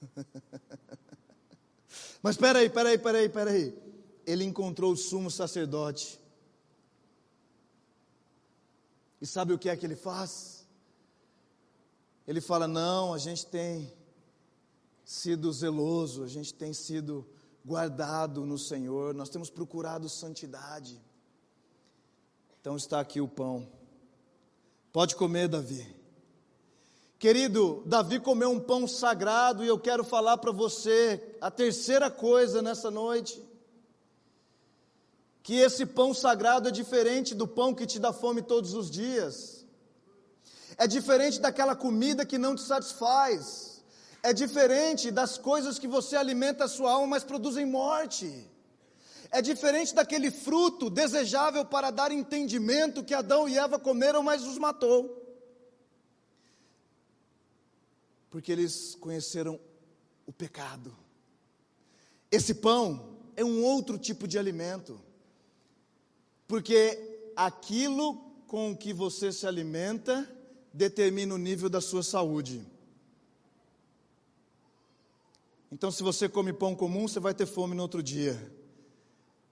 Mas 2.23 2.35
espera 2.35 2.59
aí, 2.59 2.67
espera 2.67 2.89
aí, 2.89 2.97
espera 2.97 3.19
aí, 3.19 3.27
espera 3.27 3.51
aí. 3.51 3.79
Ele 4.27 4.45
encontrou 4.45 4.93
o 4.93 4.97
sumo 4.97 5.31
sacerdote 5.31 6.21
e 9.21 9.27
sabe 9.27 9.53
o 9.53 9.59
que 9.59 9.69
é 9.69 9.77
que 9.77 9.85
ele 9.85 9.97
faz? 9.97 10.67
Ele 12.27 12.41
fala: 12.41 12.67
não, 12.67 13.13
a 13.13 13.19
gente 13.19 13.47
tem 13.47 13.93
sido 15.11 15.53
zeloso, 15.53 16.23
a 16.23 16.29
gente 16.29 16.55
tem 16.55 16.73
sido 16.73 17.27
guardado 17.65 18.47
no 18.47 18.57
Senhor, 18.57 19.13
nós 19.13 19.29
temos 19.29 19.51
procurado 19.51 20.09
santidade. 20.09 21.03
Então 22.61 22.77
está 22.77 23.01
aqui 23.01 23.21
o 23.21 23.27
pão. 23.27 23.69
Pode 24.93 25.17
comer, 25.17 25.49
Davi. 25.49 25.85
Querido, 27.19 27.83
Davi 27.85 28.21
comeu 28.21 28.51
um 28.51 28.61
pão 28.61 28.87
sagrado 28.87 29.65
e 29.65 29.67
eu 29.67 29.81
quero 29.81 30.05
falar 30.05 30.37
para 30.39 30.53
você 30.53 31.37
a 31.41 31.51
terceira 31.51 32.09
coisa 32.09 32.63
nessa 32.63 32.89
noite 32.89 33.43
que 35.43 35.55
esse 35.55 35.87
pão 35.87 36.15
sagrado 36.15 36.69
é 36.69 36.71
diferente 36.71 37.35
do 37.35 37.49
pão 37.49 37.75
que 37.75 37.85
te 37.85 37.99
dá 37.99 38.13
fome 38.13 38.43
todos 38.43 38.75
os 38.75 38.89
dias, 38.89 39.67
é 40.77 40.87
diferente 40.87 41.41
daquela 41.41 41.75
comida 41.75 42.25
que 42.25 42.39
não 42.39 42.55
te 42.55 42.63
satisfaz, 42.63 43.70
é 44.23 44.33
diferente 44.33 45.11
das 45.11 45.39
coisas 45.39 45.79
que 45.79 45.89
você 45.89 46.17
alimenta 46.17 46.65
a 46.65 46.69
sua 46.69 46.93
alma, 46.93 47.07
mas 47.09 47.25
produzem 47.25 47.65
morte. 47.65 48.47
É 49.31 49.41
diferente 49.41 49.95
daquele 49.95 50.31
fruto 50.31 50.91
desejável 50.91 51.65
para 51.65 51.91
dar 51.91 52.11
entendimento 52.11 53.05
que 53.05 53.15
Adão 53.15 53.49
e 53.49 53.57
Eva 53.57 53.79
comeram, 53.79 54.23
mas 54.23 54.45
os 54.45 54.59
matou. 54.59 55.17
Porque 58.29 58.51
eles 58.53 58.95
conheceram 58.97 59.59
o 60.27 60.33
pecado. 60.33 60.95
Esse 62.31 62.55
pão 62.55 63.19
é 63.37 63.45
um 63.45 63.63
outro 63.65 63.97
tipo 63.99 64.29
de 64.29 64.39
alimento. 64.39 65.01
Porque 66.47 67.33
aquilo 67.35 68.17
com 68.47 68.77
que 68.77 68.93
você 68.93 69.33
se 69.33 69.47
alimenta 69.47 70.29
determina 70.73 71.35
o 71.35 71.39
nível 71.39 71.69
da 71.69 71.81
sua 71.81 72.03
saúde. 72.03 72.65
Então, 75.73 75.91
se 75.91 76.03
você 76.03 76.29
come 76.29 76.53
pão 76.53 76.75
comum, 76.75 77.07
você 77.07 77.21
vai 77.21 77.33
ter 77.33 77.47
fome 77.47 77.75
no 77.75 77.83
outro 77.83 78.03
dia. 78.03 78.51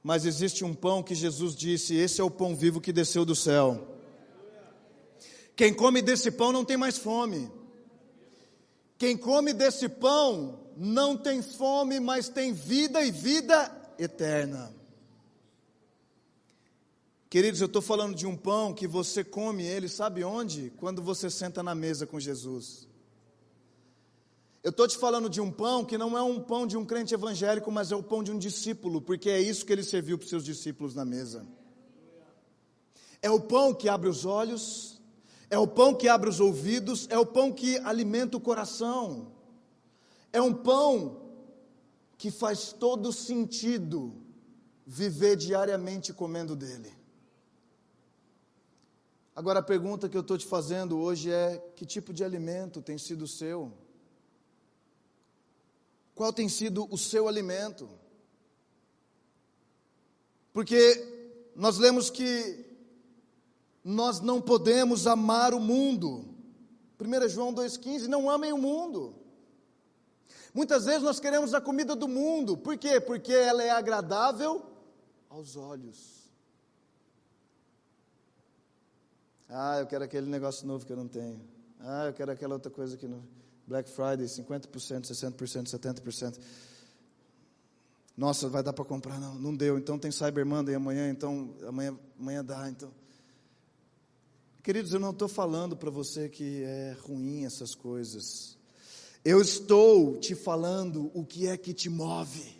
Mas 0.02 0.24
existe 0.24 0.64
um 0.64 0.74
pão 0.74 1.02
que 1.02 1.14
Jesus 1.14 1.54
disse: 1.54 1.94
esse 1.94 2.20
é 2.20 2.24
o 2.24 2.30
pão 2.30 2.56
vivo 2.56 2.80
que 2.80 2.92
desceu 2.92 3.24
do 3.24 3.36
céu. 3.36 3.96
Quem 5.54 5.72
come 5.72 6.02
desse 6.02 6.30
pão 6.30 6.52
não 6.52 6.64
tem 6.64 6.76
mais 6.76 6.98
fome. 6.98 7.50
Quem 8.96 9.16
come 9.16 9.52
desse 9.52 9.88
pão 9.88 10.58
não 10.76 11.16
tem 11.16 11.42
fome, 11.42 12.00
mas 12.00 12.28
tem 12.28 12.52
vida 12.52 13.04
e 13.04 13.10
vida 13.10 13.70
eterna. 13.98 14.74
Queridos, 17.30 17.60
eu 17.60 17.66
estou 17.66 17.82
falando 17.82 18.14
de 18.14 18.26
um 18.26 18.36
pão 18.36 18.72
que 18.72 18.86
você 18.86 19.22
come 19.22 19.62
ele, 19.62 19.88
sabe 19.88 20.24
onde? 20.24 20.72
Quando 20.78 21.02
você 21.02 21.28
senta 21.28 21.62
na 21.62 21.74
mesa 21.74 22.06
com 22.06 22.18
Jesus. 22.18 22.87
Eu 24.62 24.70
estou 24.70 24.88
te 24.88 24.98
falando 24.98 25.30
de 25.30 25.40
um 25.40 25.52
pão 25.52 25.84
que 25.84 25.96
não 25.96 26.18
é 26.18 26.22
um 26.22 26.40
pão 26.40 26.66
de 26.66 26.76
um 26.76 26.84
crente 26.84 27.14
evangélico, 27.14 27.70
mas 27.70 27.92
é 27.92 27.96
o 27.96 28.02
pão 28.02 28.22
de 28.22 28.32
um 28.32 28.38
discípulo, 28.38 29.00
porque 29.00 29.30
é 29.30 29.40
isso 29.40 29.64
que 29.64 29.72
ele 29.72 29.84
serviu 29.84 30.18
para 30.18 30.24
os 30.24 30.30
seus 30.30 30.44
discípulos 30.44 30.94
na 30.94 31.04
mesa. 31.04 31.46
É 33.22 33.30
o 33.30 33.40
pão 33.40 33.72
que 33.72 33.88
abre 33.88 34.08
os 34.08 34.24
olhos, 34.24 35.00
é 35.48 35.58
o 35.58 35.66
pão 35.66 35.94
que 35.94 36.08
abre 36.08 36.28
os 36.28 36.40
ouvidos, 36.40 37.06
é 37.08 37.18
o 37.18 37.24
pão 37.24 37.52
que 37.52 37.78
alimenta 37.78 38.36
o 38.36 38.40
coração. 38.40 39.32
É 40.32 40.42
um 40.42 40.52
pão 40.52 41.22
que 42.16 42.30
faz 42.30 42.72
todo 42.72 43.12
sentido 43.12 44.12
viver 44.84 45.36
diariamente 45.36 46.12
comendo 46.12 46.56
dele. 46.56 46.92
Agora 49.34 49.60
a 49.60 49.62
pergunta 49.62 50.08
que 50.08 50.16
eu 50.16 50.22
estou 50.22 50.36
te 50.36 50.46
fazendo 50.46 50.98
hoje 50.98 51.30
é: 51.30 51.58
que 51.76 51.86
tipo 51.86 52.12
de 52.12 52.24
alimento 52.24 52.82
tem 52.82 52.98
sido 52.98 53.22
o 53.22 53.28
seu? 53.28 53.72
Qual 56.18 56.32
tem 56.32 56.48
sido 56.48 56.92
o 56.92 56.98
seu 56.98 57.28
alimento? 57.28 57.88
Porque 60.52 61.52
nós 61.54 61.78
lemos 61.78 62.10
que 62.10 62.66
nós 63.84 64.18
não 64.18 64.42
podemos 64.42 65.06
amar 65.06 65.54
o 65.54 65.60
mundo. 65.60 66.24
1 67.00 67.28
João 67.28 67.54
2,15: 67.54 68.08
não 68.08 68.28
amem 68.28 68.52
o 68.52 68.58
mundo. 68.58 69.14
Muitas 70.52 70.86
vezes 70.86 71.04
nós 71.04 71.20
queremos 71.20 71.54
a 71.54 71.60
comida 71.60 71.94
do 71.94 72.08
mundo, 72.08 72.56
por 72.56 72.76
quê? 72.76 73.00
Porque 73.00 73.32
ela 73.32 73.62
é 73.62 73.70
agradável 73.70 74.66
aos 75.30 75.54
olhos. 75.54 76.32
Ah, 79.48 79.78
eu 79.78 79.86
quero 79.86 80.02
aquele 80.02 80.26
negócio 80.26 80.66
novo 80.66 80.84
que 80.84 80.92
eu 80.92 80.96
não 80.96 81.06
tenho. 81.06 81.40
Ah, 81.78 82.06
eu 82.06 82.12
quero 82.12 82.32
aquela 82.32 82.54
outra 82.54 82.72
coisa 82.72 82.96
aqui 82.96 83.06
no 83.06 83.22
Black 83.68 83.90
Friday, 83.90 84.24
50%, 84.24 84.66
60%, 85.02 85.68
70%. 85.68 86.38
Nossa, 88.16 88.48
vai 88.48 88.62
dar 88.62 88.72
para 88.72 88.84
comprar? 88.84 89.20
Não, 89.20 89.34
não 89.34 89.54
deu. 89.54 89.76
Então 89.76 89.98
tem 89.98 90.10
Cyber 90.10 90.46
Monday 90.46 90.74
amanhã, 90.74 91.10
então 91.10 91.54
amanhã, 91.66 91.96
amanhã 92.18 92.42
dá. 92.42 92.68
Então. 92.70 92.90
Queridos, 94.62 94.94
eu 94.94 94.98
não 94.98 95.10
estou 95.10 95.28
falando 95.28 95.76
para 95.76 95.90
você 95.90 96.30
que 96.30 96.62
é 96.64 96.96
ruim 97.02 97.44
essas 97.44 97.74
coisas. 97.74 98.56
Eu 99.22 99.38
estou 99.42 100.18
te 100.18 100.34
falando 100.34 101.10
o 101.12 101.22
que 101.22 101.46
é 101.46 101.56
que 101.58 101.74
te 101.74 101.90
move, 101.90 102.58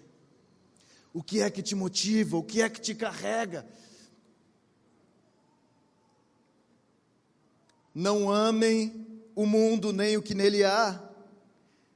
o 1.15 1.23
que 1.23 1.41
é 1.41 1.49
que 1.49 1.63
te 1.63 1.75
motiva, 1.75 2.37
o 2.37 2.43
que 2.43 2.61
é 2.61 2.69
que 2.69 2.83
te 2.83 2.95
carrega. 2.95 3.67
Não 7.95 8.31
amem 8.31 9.08
o 9.39 9.47
mundo 9.47 9.93
nem 9.93 10.17
o 10.17 10.23
que 10.23 10.35
nele 10.35 10.65
há. 10.65 11.01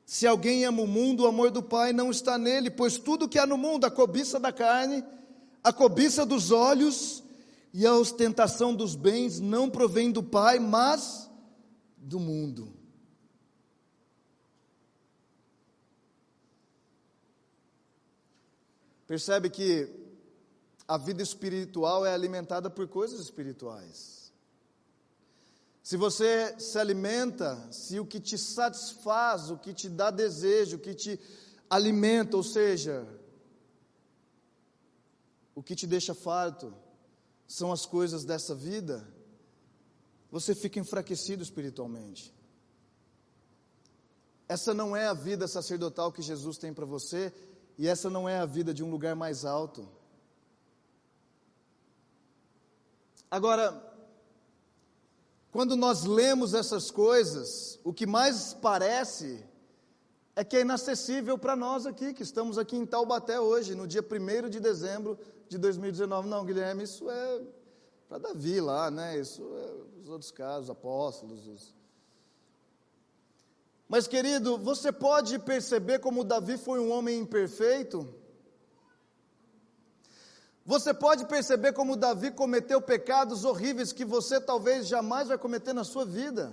Se 0.07 0.29
alguém 0.29 0.65
ama 0.65 0.81
o 0.81 0.87
mundo, 0.87 1.25
o 1.25 1.27
amor 1.27 1.51
do 1.51 1.61
Pai 1.61 1.93
não 1.93 2.09
está 2.09 2.39
nele, 2.39 2.71
pois 2.71 2.99
tudo 2.99 3.29
que 3.29 3.37
há 3.37 3.45
no 3.45 3.59
mundo, 3.59 3.85
a 3.85 3.91
cobiça 3.91 4.39
da 4.39 4.53
carne, 4.53 5.03
a 5.65 5.73
cobiça 5.73 6.25
dos 6.25 6.53
olhos 6.53 7.21
e 7.75 7.85
a 7.85 7.97
ostentação 7.97 8.73
dos 8.73 8.95
bens, 8.95 9.41
não 9.41 9.69
provém 9.69 10.13
do 10.13 10.23
Pai, 10.23 10.61
mas 10.61 11.29
do 11.97 12.21
mundo. 12.21 12.73
Percebe 19.05 19.51
que 19.51 19.89
a 20.87 20.97
vida 20.97 21.25
espiritual 21.25 22.07
é 22.07 22.15
alimentada 22.15 22.71
por 22.71 22.87
coisas 22.87 23.19
espirituais. 23.19 24.22
Se 25.83 25.97
você 25.97 26.59
se 26.61 26.79
alimenta, 26.79 27.71
se 27.73 27.99
o 27.99 28.07
que 28.07 28.21
te 28.21 28.39
satisfaz, 28.39 29.51
o 29.51 29.59
que 29.59 29.75
te 29.75 29.89
dá 29.89 30.11
desejo, 30.11 30.77
o 30.77 30.81
que 30.81 30.95
te 30.95 31.19
alimenta, 31.69 32.37
ou 32.37 32.43
seja, 32.43 33.07
o 35.55 35.63
que 35.63 35.75
te 35.75 35.87
deixa 35.87 36.15
farto, 36.15 36.73
são 37.49 37.73
as 37.73 37.85
coisas 37.85 38.25
dessa 38.25 38.55
vida, 38.55 39.07
você 40.31 40.55
fica 40.55 40.79
enfraquecido 40.79 41.43
espiritualmente. 41.43 42.33
Essa 44.49 44.73
não 44.73 44.97
é 44.97 45.07
a 45.07 45.15
vida 45.15 45.49
sacerdotal 45.49 46.13
que 46.13 46.23
Jesus 46.23 46.59
tem 46.59 46.73
para 46.73 46.87
você, 46.87 47.33
e 47.77 47.89
essa 47.89 48.09
não 48.09 48.29
é 48.29 48.39
a 48.39 48.47
vida 48.47 48.73
de 48.73 48.85
um 48.85 48.91
lugar 48.91 49.17
mais 49.17 49.45
alto. 49.45 49.89
Agora, 53.31 53.92
quando 55.53 55.77
nós 55.77 56.05
lemos 56.05 56.55
essas 56.55 56.91
coisas, 56.91 57.79
o 57.85 57.93
que 57.93 58.07
mais 58.07 58.55
parece 58.55 59.45
é 60.35 60.43
que 60.43 60.57
é 60.57 60.63
inacessível 60.63 61.37
para 61.37 61.55
nós 61.55 61.85
aqui, 61.85 62.15
que 62.15 62.23
estamos 62.23 62.57
aqui 62.57 62.75
em 62.75 62.87
Taubaté 62.87 63.39
hoje, 63.39 63.75
no 63.75 63.87
dia 63.87 64.03
1 64.03 64.49
de 64.49 64.59
dezembro 64.59 65.19
de 65.51 65.59
2019. 65.59 66.27
Não, 66.27 66.43
Guilherme, 66.43 66.85
isso 66.85 67.11
é 67.11 67.43
para 68.09 68.17
Davi 68.17 68.63
lá, 68.63 68.91
né? 68.91 69.19
Isso 69.19 69.43
é 69.43 70.01
os 70.03 70.09
outros 70.09 70.31
casos, 70.31 70.71
apóstolos. 70.71 71.47
Os... 71.47 71.75
Mas, 73.87 74.09
querido, 74.09 74.57
você 74.57 74.91
pode 74.91 75.39
perceber 75.39 75.99
como 75.99 76.25
Davi 76.25 76.57
foi 76.57 76.81
um 76.81 76.91
homem 76.91 77.21
imperfeito? 77.21 78.09
Você 80.65 80.95
pode 80.95 81.27
perceber 81.27 81.73
como 81.73 81.97
Davi 81.97 82.31
cometeu 82.31 82.81
pecados 82.81 83.45
horríveis 83.45 83.93
que 83.93 84.05
você 84.05 84.41
talvez 84.41 84.87
jamais 84.87 85.29
vai 85.29 85.37
cometer 85.37 85.73
na 85.73 85.83
sua 85.83 86.05
vida. 86.05 86.53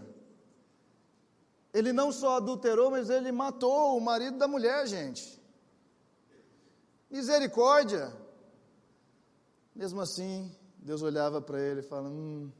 Ele 1.71 1.93
não 1.93 2.11
só 2.11 2.37
adulterou, 2.37 2.89
mas 2.89 3.09
ele 3.09 3.31
matou 3.31 3.95
o 3.95 4.01
marido 4.01 4.37
da 4.37 4.47
mulher, 4.47 4.87
gente. 4.87 5.39
Misericórdia. 7.09 8.11
Mesmo 9.75 10.01
assim, 10.01 10.51
Deus 10.77 11.03
olhava 11.03 11.39
para 11.39 11.59
ele 11.59 11.81
e 11.81 11.83
falava: 11.83 12.09
Hum, 12.09 12.51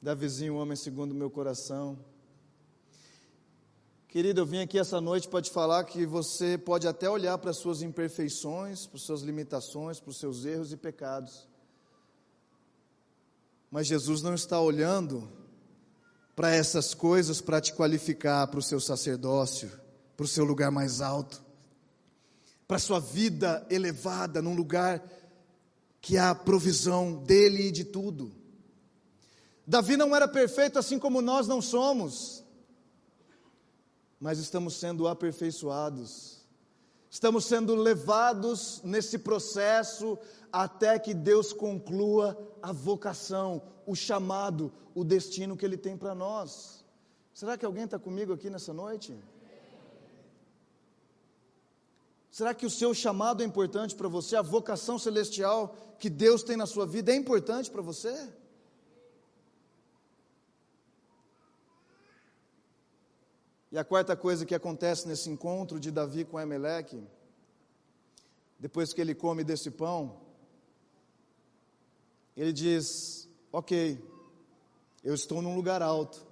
Davizinho, 0.00 0.56
homem 0.56 0.76
segundo 0.76 1.12
o 1.12 1.14
meu 1.14 1.30
coração. 1.30 1.98
Querido, 4.14 4.42
eu 4.42 4.46
vim 4.46 4.60
aqui 4.60 4.78
essa 4.78 5.00
noite 5.00 5.26
para 5.26 5.42
te 5.42 5.50
falar 5.50 5.82
que 5.82 6.06
você 6.06 6.56
pode 6.56 6.86
até 6.86 7.10
olhar 7.10 7.36
para 7.36 7.50
as 7.50 7.56
suas 7.56 7.82
imperfeições, 7.82 8.86
para 8.86 8.96
as 8.96 9.02
suas 9.02 9.22
limitações, 9.22 9.98
para 9.98 10.10
os 10.10 10.18
seus 10.18 10.44
erros 10.44 10.72
e 10.72 10.76
pecados. 10.76 11.48
Mas 13.68 13.88
Jesus 13.88 14.22
não 14.22 14.32
está 14.32 14.60
olhando 14.60 15.28
para 16.36 16.54
essas 16.54 16.94
coisas 16.94 17.40
para 17.40 17.60
te 17.60 17.72
qualificar 17.72 18.46
para 18.46 18.60
o 18.60 18.62
seu 18.62 18.78
sacerdócio, 18.78 19.68
para 20.16 20.22
o 20.22 20.28
seu 20.28 20.44
lugar 20.44 20.70
mais 20.70 21.00
alto, 21.00 21.42
para 22.68 22.76
a 22.76 22.78
sua 22.78 23.00
vida 23.00 23.66
elevada 23.68 24.40
num 24.40 24.54
lugar 24.54 25.02
que 26.00 26.16
há 26.16 26.32
provisão 26.36 27.16
dele 27.24 27.66
e 27.66 27.72
de 27.72 27.82
tudo. 27.82 28.30
Davi 29.66 29.96
não 29.96 30.14
era 30.14 30.28
perfeito 30.28 30.78
assim 30.78 31.00
como 31.00 31.20
nós 31.20 31.48
não 31.48 31.60
somos 31.60 32.43
mas 34.24 34.38
estamos 34.38 34.76
sendo 34.76 35.06
aperfeiçoados, 35.06 36.40
estamos 37.10 37.44
sendo 37.44 37.74
levados 37.74 38.80
nesse 38.82 39.18
processo 39.18 40.18
até 40.50 40.98
que 40.98 41.12
Deus 41.12 41.52
conclua 41.52 42.34
a 42.62 42.72
vocação, 42.72 43.60
o 43.86 43.94
chamado, 43.94 44.72
o 44.94 45.04
destino 45.04 45.58
que 45.58 45.66
Ele 45.66 45.76
tem 45.76 45.94
para 45.94 46.14
nós. 46.14 46.82
Será 47.34 47.58
que 47.58 47.66
alguém 47.66 47.84
está 47.84 47.98
comigo 47.98 48.32
aqui 48.32 48.48
nessa 48.48 48.72
noite? 48.72 49.14
Será 52.30 52.54
que 52.54 52.64
o 52.64 52.70
seu 52.70 52.94
chamado 52.94 53.42
é 53.42 53.46
importante 53.46 53.94
para 53.94 54.08
você? 54.08 54.36
A 54.36 54.40
vocação 54.40 54.98
celestial 54.98 55.76
que 55.98 56.08
Deus 56.08 56.42
tem 56.42 56.56
na 56.56 56.64
sua 56.64 56.86
vida 56.86 57.12
é 57.12 57.14
importante 57.14 57.70
para 57.70 57.82
você? 57.82 58.26
E 63.74 63.76
a 63.76 63.82
quarta 63.82 64.14
coisa 64.14 64.46
que 64.46 64.54
acontece 64.54 65.08
nesse 65.08 65.28
encontro 65.28 65.80
de 65.80 65.90
Davi 65.90 66.24
com 66.24 66.38
Emeleque, 66.38 67.02
depois 68.56 68.92
que 68.92 69.00
ele 69.00 69.16
come 69.16 69.42
desse 69.42 69.68
pão, 69.68 70.20
ele 72.36 72.52
diz: 72.52 73.28
Ok, 73.50 74.00
eu 75.02 75.12
estou 75.12 75.42
num 75.42 75.56
lugar 75.56 75.82
alto, 75.82 76.24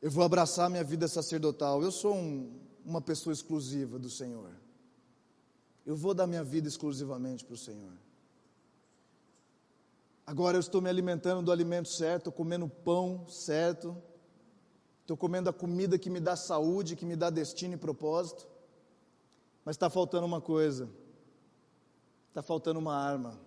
eu 0.00 0.10
vou 0.10 0.24
abraçar 0.24 0.70
minha 0.70 0.82
vida 0.82 1.06
sacerdotal, 1.06 1.82
eu 1.82 1.92
sou 1.92 2.14
um, 2.14 2.58
uma 2.86 3.02
pessoa 3.02 3.34
exclusiva 3.34 3.98
do 3.98 4.08
Senhor, 4.08 4.52
eu 5.84 5.94
vou 5.94 6.14
dar 6.14 6.26
minha 6.26 6.42
vida 6.42 6.66
exclusivamente 6.66 7.44
para 7.44 7.52
o 7.52 7.58
Senhor. 7.58 7.92
Agora 10.26 10.56
eu 10.56 10.60
estou 10.60 10.80
me 10.80 10.88
alimentando 10.88 11.44
do 11.44 11.52
alimento 11.52 11.90
certo, 11.90 12.32
comendo 12.32 12.66
pão 12.66 13.28
certo, 13.28 13.94
estou 15.08 15.16
comendo 15.16 15.48
a 15.48 15.54
comida 15.54 15.98
que 15.98 16.10
me 16.10 16.20
dá 16.20 16.36
saúde, 16.36 16.94
que 16.94 17.06
me 17.06 17.16
dá 17.16 17.30
destino 17.30 17.72
e 17.72 17.78
propósito, 17.78 18.46
mas 19.64 19.74
está 19.74 19.88
faltando 19.88 20.26
uma 20.26 20.38
coisa, 20.38 20.86
está 22.28 22.42
faltando 22.42 22.78
uma 22.78 22.94
arma. 22.94 23.40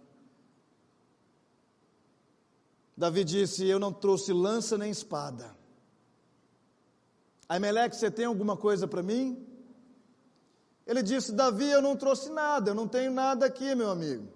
Davi 2.98 3.24
disse: 3.24 3.68
Eu 3.68 3.78
não 3.78 3.94
trouxe 3.94 4.34
lança 4.34 4.76
nem 4.76 4.90
espada. 4.90 5.56
Aimeleque, 7.48 7.96
você 7.96 8.10
tem 8.10 8.26
alguma 8.26 8.58
coisa 8.58 8.88
para 8.88 9.04
mim? 9.04 9.48
Ele 10.88 11.04
disse: 11.04 11.32
Davi, 11.32 11.70
eu 11.70 11.82
não 11.82 11.96
trouxe 11.96 12.32
nada, 12.32 12.72
eu 12.72 12.76
não 12.76 12.88
tenho 12.88 13.12
nada 13.12 13.46
aqui, 13.46 13.76
meu 13.76 13.92
amigo. 13.92 14.28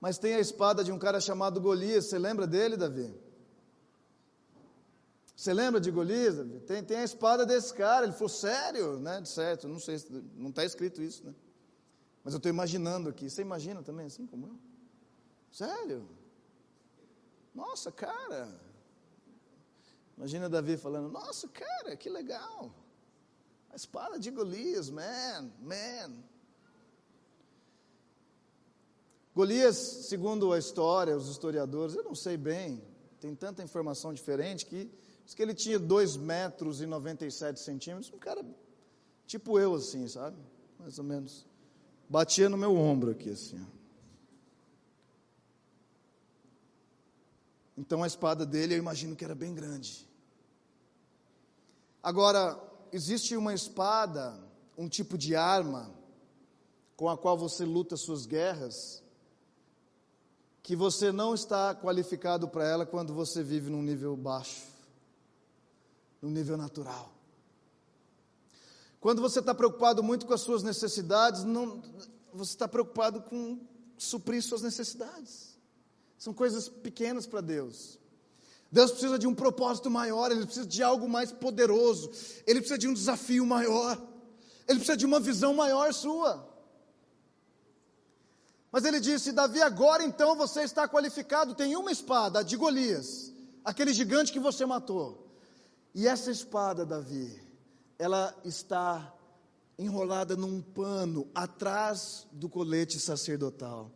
Mas 0.00 0.18
tem 0.18 0.34
a 0.34 0.40
espada 0.40 0.82
de 0.82 0.90
um 0.90 0.98
cara 0.98 1.20
chamado 1.20 1.60
Golias, 1.60 2.06
você 2.06 2.18
lembra 2.18 2.48
dele, 2.48 2.76
Davi? 2.76 3.21
Você 5.42 5.52
lembra 5.52 5.80
de 5.80 5.90
Golias? 5.90 6.36
Tem, 6.68 6.84
tem 6.84 6.98
a 6.98 7.02
espada 7.02 7.44
desse 7.44 7.74
cara. 7.74 8.06
Ele 8.06 8.12
falou, 8.12 8.28
sério? 8.28 9.00
Né? 9.00 9.24
Certo, 9.24 9.66
não 9.66 9.80
sei, 9.80 9.96
não 10.36 10.50
está 10.50 10.64
escrito 10.64 11.02
isso, 11.02 11.26
né? 11.26 11.34
Mas 12.22 12.32
eu 12.32 12.36
estou 12.36 12.48
imaginando 12.48 13.08
aqui. 13.08 13.28
Você 13.28 13.42
imagina 13.42 13.82
também 13.82 14.06
assim 14.06 14.24
como 14.24 14.46
eu? 14.46 14.56
Sério? 15.50 16.08
Nossa, 17.52 17.90
cara. 17.90 18.56
Imagina 20.16 20.48
Davi 20.48 20.76
falando, 20.76 21.08
nossa, 21.10 21.48
cara, 21.48 21.96
que 21.96 22.08
legal. 22.08 22.72
A 23.68 23.74
espada 23.74 24.20
de 24.20 24.30
Golias, 24.30 24.90
man, 24.90 25.50
man. 25.60 26.22
Golias, 29.34 29.76
segundo 29.76 30.52
a 30.52 30.58
história, 30.60 31.16
os 31.16 31.28
historiadores, 31.28 31.96
eu 31.96 32.04
não 32.04 32.14
sei 32.14 32.36
bem, 32.36 32.80
tem 33.18 33.34
tanta 33.34 33.60
informação 33.60 34.14
diferente 34.14 34.64
que 34.66 35.02
Diz 35.24 35.34
que 35.34 35.42
ele 35.42 35.54
tinha 35.54 35.78
2 35.78 36.16
metros 36.16 36.80
e 36.80 36.86
97 36.86 37.60
centímetros, 37.60 38.12
um 38.12 38.18
cara 38.18 38.44
tipo 39.26 39.58
eu, 39.58 39.74
assim, 39.74 40.06
sabe? 40.08 40.36
Mais 40.78 40.98
ou 40.98 41.04
menos. 41.04 41.46
Batia 42.08 42.48
no 42.48 42.56
meu 42.56 42.76
ombro 42.76 43.10
aqui, 43.10 43.30
assim. 43.30 43.60
Ó. 43.60 43.82
Então 47.76 48.02
a 48.02 48.06
espada 48.06 48.44
dele 48.44 48.74
eu 48.74 48.78
imagino 48.78 49.16
que 49.16 49.24
era 49.24 49.34
bem 49.34 49.54
grande. 49.54 50.06
Agora, 52.02 52.60
existe 52.92 53.36
uma 53.36 53.54
espada, 53.54 54.38
um 54.76 54.88
tipo 54.88 55.16
de 55.16 55.34
arma, 55.36 55.90
com 56.96 57.08
a 57.08 57.16
qual 57.16 57.38
você 57.38 57.64
luta 57.64 57.96
suas 57.96 58.26
guerras, 58.26 59.02
que 60.62 60.76
você 60.76 61.10
não 61.10 61.34
está 61.34 61.74
qualificado 61.74 62.48
para 62.48 62.64
ela 62.64 62.86
quando 62.86 63.14
você 63.14 63.42
vive 63.42 63.70
num 63.70 63.82
nível 63.82 64.16
baixo, 64.16 64.66
num 66.22 66.30
nível 66.30 66.56
natural. 66.56 67.12
Quando 69.00 69.20
você 69.20 69.40
está 69.40 69.52
preocupado 69.52 70.02
muito 70.02 70.24
com 70.24 70.32
as 70.32 70.40
suas 70.40 70.62
necessidades, 70.62 71.42
não, 71.42 71.82
você 72.32 72.52
está 72.52 72.68
preocupado 72.68 73.20
com 73.20 73.58
suprir 73.98 74.40
suas 74.40 74.62
necessidades. 74.62 75.58
São 76.16 76.32
coisas 76.32 76.68
pequenas 76.68 77.26
para 77.26 77.40
Deus. 77.40 77.98
Deus 78.70 78.92
precisa 78.92 79.18
de 79.18 79.26
um 79.26 79.34
propósito 79.34 79.90
maior, 79.90 80.30
Ele 80.30 80.46
precisa 80.46 80.66
de 80.66 80.82
algo 80.82 81.08
mais 81.08 81.32
poderoso, 81.32 82.10
Ele 82.46 82.60
precisa 82.60 82.78
de 82.78 82.86
um 82.86 82.94
desafio 82.94 83.44
maior, 83.44 84.00
Ele 84.68 84.78
precisa 84.78 84.96
de 84.96 85.04
uma 85.04 85.18
visão 85.18 85.52
maior 85.52 85.92
sua. 85.92 86.48
Mas 88.70 88.86
ele 88.86 88.98
disse: 88.98 89.32
Davi, 89.32 89.60
agora 89.60 90.02
então 90.02 90.34
você 90.34 90.62
está 90.62 90.88
qualificado, 90.88 91.54
tem 91.54 91.76
uma 91.76 91.92
espada, 91.92 92.38
a 92.38 92.42
de 92.42 92.56
Golias, 92.56 93.30
aquele 93.62 93.92
gigante 93.92 94.32
que 94.32 94.40
você 94.40 94.64
matou. 94.64 95.21
E 95.94 96.06
essa 96.06 96.30
espada, 96.30 96.86
Davi, 96.86 97.40
ela 97.98 98.34
está 98.44 99.14
enrolada 99.78 100.36
num 100.36 100.60
pano 100.60 101.30
atrás 101.34 102.26
do 102.32 102.48
colete 102.48 102.98
sacerdotal. 102.98 103.90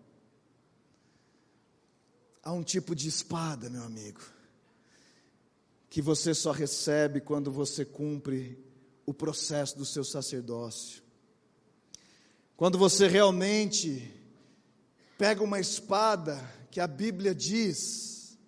Há 2.43 2.53
um 2.53 2.63
tipo 2.63 2.95
de 2.95 3.09
espada, 3.09 3.69
meu 3.69 3.83
amigo, 3.83 4.21
que 5.89 6.03
você 6.03 6.35
só 6.35 6.53
recebe 6.53 7.21
quando 7.21 7.51
você 7.51 7.85
cumpre 7.85 8.65
o 9.05 9.15
processo 9.15 9.77
do 9.79 9.85
seu 9.85 10.05
sacerdócio. 10.05 11.03
Quando 12.57 12.79
você 12.79 13.09
realmente 13.09 14.13
pega 15.19 15.43
uma 15.43 15.59
espada 15.59 16.39
que 16.71 16.81
a 16.81 16.87
Bíblia 16.87 17.35
diz, 17.35 18.39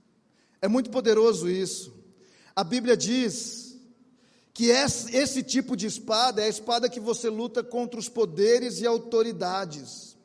é 0.61 0.68
muito 0.68 0.90
poderoso 0.90 1.49
isso. 1.49 1.97
A 2.59 2.64
Bíblia 2.64 2.96
diz 2.96 3.78
que 4.52 4.64
esse 4.64 5.44
tipo 5.44 5.76
de 5.76 5.86
espada 5.86 6.42
é 6.42 6.46
a 6.46 6.48
espada 6.48 6.88
que 6.88 6.98
você 6.98 7.30
luta 7.30 7.62
contra 7.62 8.00
os 8.00 8.09
poderes 8.09 8.80
e 8.80 8.86
autoridades, 8.86 10.16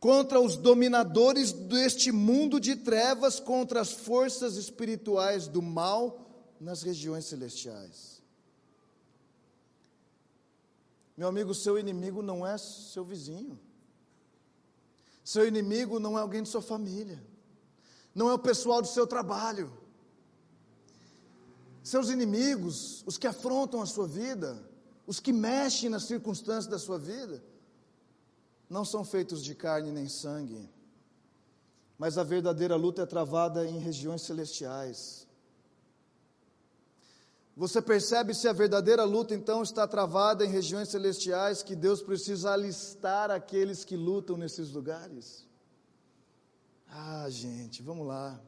contra 0.00 0.40
os 0.40 0.56
dominadores 0.56 1.52
deste 1.52 2.10
mundo 2.10 2.58
de 2.58 2.74
trevas, 2.74 3.38
contra 3.38 3.80
as 3.80 3.92
forças 3.92 4.56
espirituais 4.56 5.46
do 5.46 5.62
mal 5.62 6.26
nas 6.60 6.82
regiões 6.82 7.26
celestiais. 7.26 8.20
Meu 11.16 11.28
amigo, 11.28 11.54
seu 11.54 11.78
inimigo 11.78 12.20
não 12.20 12.44
é 12.44 12.58
seu 12.58 13.04
vizinho. 13.04 13.60
Seu 15.22 15.46
inimigo 15.46 16.00
não 16.00 16.18
é 16.18 16.20
alguém 16.20 16.42
de 16.42 16.48
sua 16.48 16.60
família, 16.60 17.24
não 18.12 18.28
é 18.28 18.34
o 18.34 18.40
pessoal 18.40 18.82
do 18.82 18.88
seu 18.88 19.06
trabalho. 19.06 19.83
Seus 21.84 22.08
inimigos, 22.08 23.04
os 23.06 23.18
que 23.18 23.26
afrontam 23.26 23.82
a 23.82 23.86
sua 23.86 24.08
vida, 24.08 24.58
os 25.06 25.20
que 25.20 25.34
mexem 25.34 25.90
nas 25.90 26.04
circunstâncias 26.04 26.66
da 26.66 26.78
sua 26.78 26.98
vida, 26.98 27.44
não 28.70 28.86
são 28.86 29.04
feitos 29.04 29.44
de 29.44 29.54
carne 29.54 29.92
nem 29.92 30.08
sangue, 30.08 30.66
mas 31.98 32.16
a 32.16 32.24
verdadeira 32.24 32.74
luta 32.74 33.02
é 33.02 33.06
travada 33.06 33.66
em 33.66 33.78
regiões 33.78 34.22
celestiais. 34.22 35.28
Você 37.54 37.82
percebe 37.82 38.32
se 38.32 38.48
a 38.48 38.54
verdadeira 38.54 39.04
luta 39.04 39.34
então 39.34 39.62
está 39.62 39.86
travada 39.86 40.42
em 40.42 40.48
regiões 40.48 40.88
celestiais 40.88 41.62
que 41.62 41.76
Deus 41.76 42.00
precisa 42.00 42.52
alistar 42.52 43.30
aqueles 43.30 43.84
que 43.84 43.94
lutam 43.94 44.38
nesses 44.38 44.70
lugares? 44.70 45.46
Ah, 46.88 47.28
gente, 47.28 47.82
vamos 47.82 48.06
lá. 48.06 48.40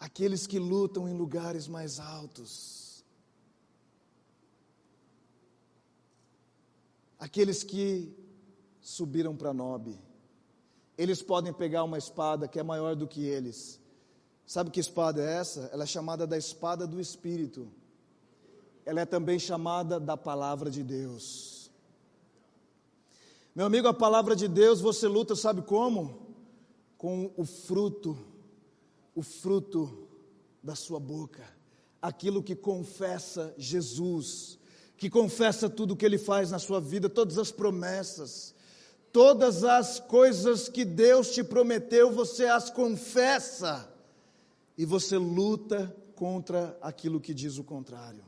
Aqueles 0.00 0.46
que 0.46 0.58
lutam 0.58 1.08
em 1.08 1.14
lugares 1.14 1.68
mais 1.68 2.00
altos. 2.00 3.04
Aqueles 7.18 7.62
que 7.62 8.12
subiram 8.80 9.36
para 9.36 9.54
Nobe. 9.54 10.00
Eles 10.98 11.22
podem 11.22 11.52
pegar 11.52 11.84
uma 11.84 11.98
espada 11.98 12.48
que 12.48 12.58
é 12.58 12.62
maior 12.62 12.96
do 12.96 13.06
que 13.06 13.22
eles 13.22 13.80
Sabe 14.50 14.68
que 14.68 14.80
espada 14.80 15.22
é 15.22 15.34
essa? 15.34 15.70
Ela 15.72 15.84
é 15.84 15.86
chamada 15.86 16.26
da 16.26 16.36
espada 16.36 16.84
do 16.84 17.00
Espírito. 17.00 17.70
Ela 18.84 19.02
é 19.02 19.06
também 19.06 19.38
chamada 19.38 20.00
da 20.00 20.16
palavra 20.16 20.68
de 20.68 20.82
Deus. 20.82 21.70
Meu 23.54 23.64
amigo, 23.64 23.86
a 23.86 23.94
palavra 23.94 24.34
de 24.34 24.48
Deus 24.48 24.80
você 24.80 25.06
luta, 25.06 25.36
sabe 25.36 25.62
como? 25.62 26.34
Com 26.98 27.30
o 27.36 27.44
fruto, 27.44 28.18
o 29.20 29.22
fruto 29.22 30.08
da 30.62 30.74
sua 30.74 30.98
boca, 30.98 31.46
aquilo 32.00 32.42
que 32.42 32.56
confessa 32.56 33.54
Jesus, 33.58 34.58
que 34.96 35.10
confessa 35.10 35.68
tudo 35.68 35.92
o 35.92 35.96
que 35.96 36.06
Ele 36.06 36.16
faz 36.16 36.50
na 36.50 36.58
sua 36.58 36.80
vida, 36.80 37.06
todas 37.06 37.36
as 37.36 37.52
promessas, 37.52 38.54
todas 39.12 39.62
as 39.62 40.00
coisas 40.00 40.70
que 40.70 40.86
Deus 40.86 41.34
te 41.34 41.44
prometeu, 41.44 42.10
você 42.10 42.46
as 42.46 42.70
confessa 42.70 43.92
e 44.76 44.86
você 44.86 45.18
luta 45.18 45.94
contra 46.14 46.78
aquilo 46.80 47.20
que 47.20 47.34
diz 47.34 47.58
o 47.58 47.64
contrário. 47.64 48.24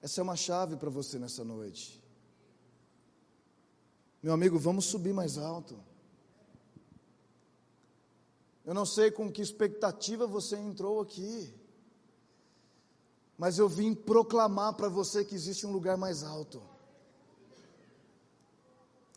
Essa 0.00 0.20
é 0.20 0.22
uma 0.22 0.36
chave 0.36 0.76
para 0.76 0.90
você 0.90 1.18
nessa 1.18 1.42
noite. 1.42 2.00
Meu 4.22 4.32
amigo, 4.32 4.60
vamos 4.60 4.84
subir 4.84 5.12
mais 5.12 5.36
alto. 5.36 5.89
Eu 8.64 8.74
não 8.74 8.84
sei 8.84 9.10
com 9.10 9.30
que 9.30 9.40
expectativa 9.40 10.26
você 10.26 10.56
entrou 10.56 11.00
aqui, 11.00 11.54
mas 13.36 13.58
eu 13.58 13.68
vim 13.68 13.94
proclamar 13.94 14.74
para 14.74 14.88
você 14.88 15.24
que 15.24 15.34
existe 15.34 15.66
um 15.66 15.72
lugar 15.72 15.96
mais 15.96 16.22
alto. 16.22 16.62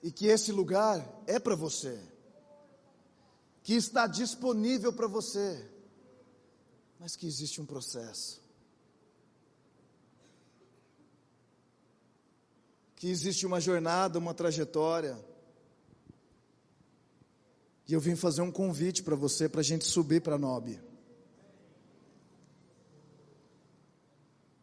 E 0.01 0.11
que 0.11 0.27
esse 0.27 0.51
lugar 0.51 1.23
é 1.27 1.39
para 1.39 1.55
você 1.55 1.99
que 3.63 3.73
está 3.73 4.05
disponível 4.05 4.91
para 4.91 5.07
você, 5.07 5.65
mas 6.99 7.15
que 7.15 7.25
existe 7.25 7.61
um 7.61 7.65
processo. 7.65 8.43
Que 12.97 13.09
existe 13.09 13.45
uma 13.45 13.61
jornada, 13.61 14.19
uma 14.19 14.33
trajetória. 14.33 15.17
E 17.93 17.95
eu 17.95 17.99
vim 17.99 18.15
fazer 18.15 18.41
um 18.41 18.51
convite 18.51 19.03
para 19.03 19.15
você, 19.15 19.47
para 19.47 19.61
a 19.61 19.63
gente 19.63 19.85
subir 19.85 20.19
para 20.19 20.35
Nob. 20.35 20.81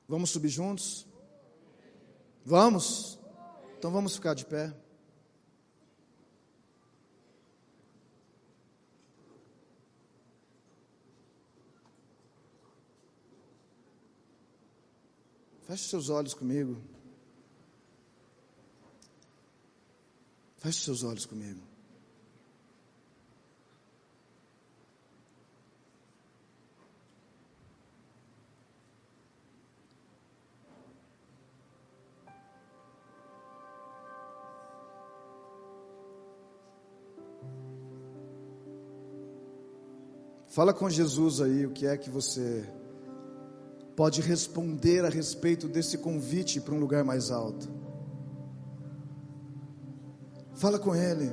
Vamos 0.08 0.30
subir 0.30 0.48
juntos? 0.48 1.06
Vamos? 2.44 3.20
Então 3.78 3.92
vamos 3.92 4.16
ficar 4.16 4.34
de 4.34 4.44
pé. 4.44 4.74
Feche 15.68 15.88
seus 15.88 16.08
olhos 16.08 16.34
comigo. 16.34 16.82
Feche 20.56 20.80
seus 20.80 21.04
olhos 21.04 21.24
comigo. 21.24 21.69
Fala 40.50 40.74
com 40.74 40.90
Jesus 40.90 41.40
aí 41.40 41.64
o 41.64 41.70
que 41.70 41.86
é 41.86 41.96
que 41.96 42.10
você 42.10 42.68
pode 43.94 44.20
responder 44.20 45.04
a 45.04 45.08
respeito 45.08 45.68
desse 45.68 45.96
convite 45.96 46.60
para 46.60 46.74
um 46.74 46.80
lugar 46.80 47.04
mais 47.04 47.30
alto. 47.30 47.68
Fala 50.54 50.76
com 50.76 50.92
Ele. 50.92 51.30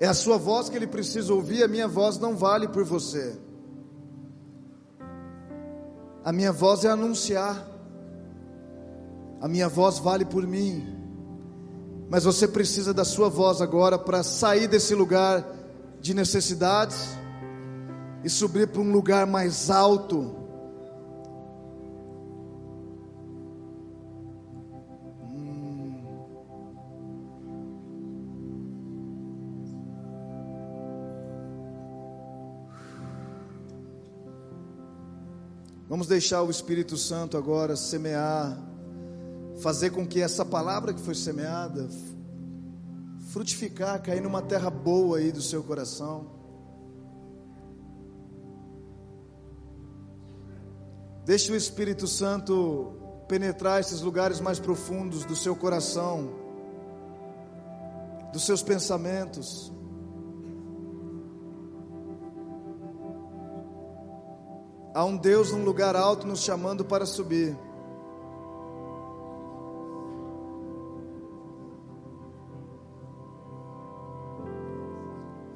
É 0.00 0.08
a 0.08 0.14
sua 0.14 0.36
voz 0.36 0.68
que 0.68 0.74
Ele 0.74 0.88
precisa 0.88 1.32
ouvir, 1.32 1.62
a 1.62 1.68
minha 1.68 1.86
voz 1.86 2.18
não 2.18 2.36
vale 2.36 2.66
por 2.66 2.82
você. 2.84 3.38
A 6.24 6.32
minha 6.32 6.50
voz 6.50 6.84
é 6.84 6.90
anunciar, 6.90 7.64
a 9.40 9.46
minha 9.46 9.68
voz 9.68 10.00
vale 10.00 10.24
por 10.24 10.44
mim. 10.44 10.84
Mas 12.10 12.24
você 12.24 12.48
precisa 12.48 12.92
da 12.92 13.04
sua 13.04 13.28
voz 13.28 13.62
agora 13.62 13.96
para 13.96 14.24
sair 14.24 14.66
desse 14.66 14.92
lugar 14.92 15.46
de 16.00 16.12
necessidades 16.12 17.16
e 18.24 18.28
subir 18.28 18.68
para 18.68 18.80
um 18.80 18.90
lugar 18.90 19.26
mais 19.26 19.70
alto. 19.70 20.34
Hum. 25.30 26.02
Vamos 35.88 36.06
deixar 36.06 36.42
o 36.42 36.50
Espírito 36.50 36.96
Santo 36.96 37.36
agora 37.36 37.76
semear, 37.76 38.58
fazer 39.62 39.90
com 39.90 40.06
que 40.06 40.20
essa 40.20 40.44
palavra 40.44 40.92
que 40.92 41.00
foi 41.00 41.14
semeada 41.14 41.88
frutificar, 43.28 44.02
cair 44.02 44.22
numa 44.22 44.42
terra 44.42 44.70
boa 44.70 45.18
aí 45.18 45.30
do 45.30 45.42
seu 45.42 45.62
coração. 45.62 46.37
Deixe 51.28 51.52
o 51.52 51.54
Espírito 51.54 52.06
Santo 52.06 52.90
penetrar 53.28 53.80
esses 53.80 54.00
lugares 54.00 54.40
mais 54.40 54.58
profundos 54.58 55.26
do 55.26 55.36
seu 55.36 55.54
coração, 55.54 56.30
dos 58.32 58.46
seus 58.46 58.62
pensamentos. 58.62 59.70
Há 64.94 65.04
um 65.04 65.18
Deus 65.18 65.52
num 65.52 65.64
lugar 65.64 65.94
alto 65.96 66.26
nos 66.26 66.40
chamando 66.40 66.82
para 66.82 67.04
subir. 67.04 67.54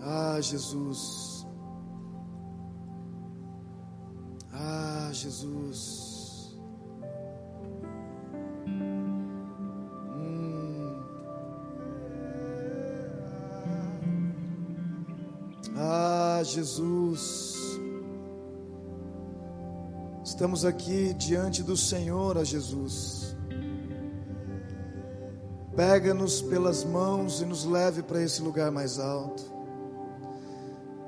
Ah, 0.02 0.38
Jesus. 0.38 1.31
Jesus. 5.22 6.56
Hum. 10.16 11.04
Ah, 15.76 16.40
Jesus. 16.42 17.78
Estamos 20.24 20.64
aqui 20.64 21.14
diante 21.14 21.62
do 21.62 21.76
Senhor, 21.76 22.36
a 22.36 22.42
Jesus. 22.42 23.36
Pega-nos 25.76 26.42
pelas 26.42 26.82
mãos 26.82 27.40
e 27.40 27.44
nos 27.44 27.64
leve 27.64 28.02
para 28.02 28.20
esse 28.20 28.42
lugar 28.42 28.72
mais 28.72 28.98
alto. 28.98 29.51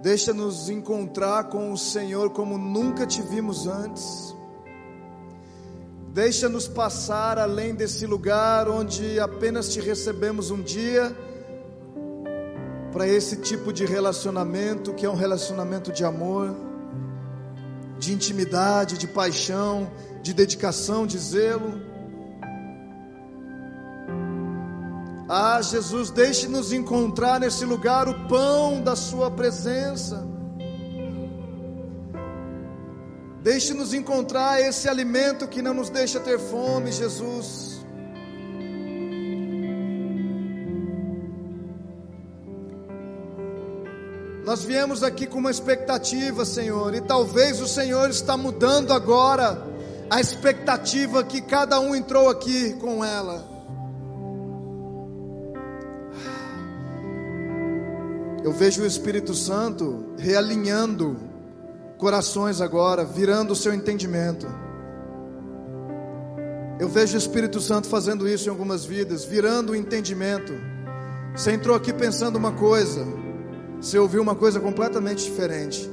Deixa-nos 0.04 0.68
encontrar 0.68 1.44
com 1.44 1.72
o 1.72 1.78
Senhor 1.78 2.28
como 2.28 2.58
nunca 2.58 3.06
te 3.06 3.22
vimos 3.22 3.66
antes. 3.66 4.36
Deixa-nos 6.12 6.68
passar 6.68 7.38
além 7.38 7.74
desse 7.74 8.04
lugar 8.04 8.68
onde 8.68 9.18
apenas 9.18 9.72
te 9.72 9.80
recebemos 9.80 10.50
um 10.50 10.60
dia, 10.60 11.16
para 12.92 13.08
esse 13.08 13.36
tipo 13.38 13.72
de 13.72 13.86
relacionamento 13.86 14.92
que 14.92 15.06
é 15.06 15.08
um 15.08 15.16
relacionamento 15.16 15.90
de 15.90 16.04
amor, 16.04 16.54
de 17.98 18.12
intimidade, 18.12 18.98
de 18.98 19.08
paixão, 19.08 19.90
de 20.22 20.34
dedicação, 20.34 21.06
de 21.06 21.16
zelo. 21.16 21.80
Ah, 25.36 25.60
Jesus, 25.60 26.10
deixe-nos 26.10 26.72
encontrar 26.72 27.40
nesse 27.40 27.64
lugar 27.64 28.06
o 28.06 28.28
pão 28.28 28.80
da 28.80 28.94
Sua 28.94 29.32
presença. 29.32 30.24
Deixe-nos 33.42 33.92
encontrar 33.92 34.60
esse 34.60 34.88
alimento 34.88 35.48
que 35.48 35.60
não 35.60 35.74
nos 35.74 35.90
deixa 35.90 36.20
ter 36.20 36.38
fome, 36.38 36.92
Jesus. 36.92 37.84
Nós 44.44 44.62
viemos 44.62 45.02
aqui 45.02 45.26
com 45.26 45.38
uma 45.38 45.50
expectativa, 45.50 46.44
Senhor, 46.44 46.94
e 46.94 47.00
talvez 47.00 47.60
o 47.60 47.66
Senhor 47.66 48.08
está 48.08 48.36
mudando 48.36 48.92
agora 48.92 49.60
a 50.08 50.20
expectativa 50.20 51.24
que 51.24 51.40
cada 51.40 51.80
um 51.80 51.92
entrou 51.92 52.28
aqui 52.28 52.74
com 52.74 53.04
ela. 53.04 53.53
Eu 58.44 58.52
vejo 58.52 58.82
o 58.82 58.86
Espírito 58.86 59.32
Santo 59.32 60.04
realinhando 60.18 61.16
corações 61.96 62.60
agora, 62.60 63.02
virando 63.02 63.54
o 63.54 63.56
seu 63.56 63.72
entendimento. 63.72 64.46
Eu 66.78 66.86
vejo 66.86 67.14
o 67.14 67.18
Espírito 67.18 67.58
Santo 67.58 67.88
fazendo 67.88 68.28
isso 68.28 68.46
em 68.46 68.50
algumas 68.50 68.84
vidas, 68.84 69.24
virando 69.24 69.72
o 69.72 69.74
entendimento. 69.74 70.52
Você 71.34 71.52
entrou 71.52 71.74
aqui 71.74 71.90
pensando 71.90 72.36
uma 72.36 72.52
coisa, 72.52 73.06
você 73.80 73.98
ouviu 73.98 74.20
uma 74.20 74.34
coisa 74.34 74.60
completamente 74.60 75.24
diferente. 75.24 75.90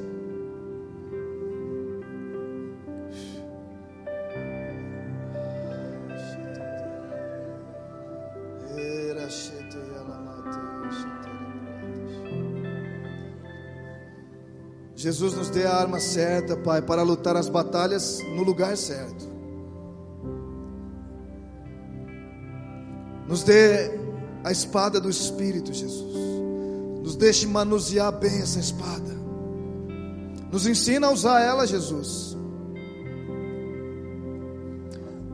Jesus 15.01 15.33
nos 15.33 15.49
dê 15.49 15.65
a 15.65 15.73
arma 15.73 15.99
certa, 15.99 16.55
Pai, 16.55 16.79
para 16.79 17.01
lutar 17.01 17.35
as 17.35 17.49
batalhas 17.49 18.19
no 18.35 18.43
lugar 18.43 18.77
certo. 18.77 19.27
Nos 23.27 23.41
dê 23.41 23.99
a 24.43 24.51
espada 24.51 25.01
do 25.01 25.09
Espírito, 25.09 25.73
Jesus. 25.73 26.15
Nos 27.01 27.15
deixe 27.15 27.47
manusear 27.47 28.11
bem 28.11 28.41
essa 28.41 28.59
espada. 28.59 29.11
Nos 30.51 30.67
ensina 30.67 31.07
a 31.07 31.11
usar 31.11 31.41
ela, 31.41 31.65
Jesus. 31.65 32.37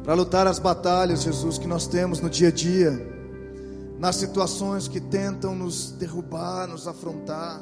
Para 0.02 0.14
lutar 0.14 0.48
as 0.48 0.60
batalhas, 0.60 1.24
Jesus, 1.24 1.58
que 1.58 1.68
nós 1.68 1.88
temos 1.88 2.22
no 2.22 2.30
dia 2.30 2.48
a 2.48 2.52
dia, 2.52 2.92
nas 4.00 4.16
situações 4.16 4.88
que 4.88 5.02
tentam 5.02 5.54
nos 5.54 5.92
derrubar, 5.92 6.68
nos 6.68 6.88
afrontar. 6.88 7.62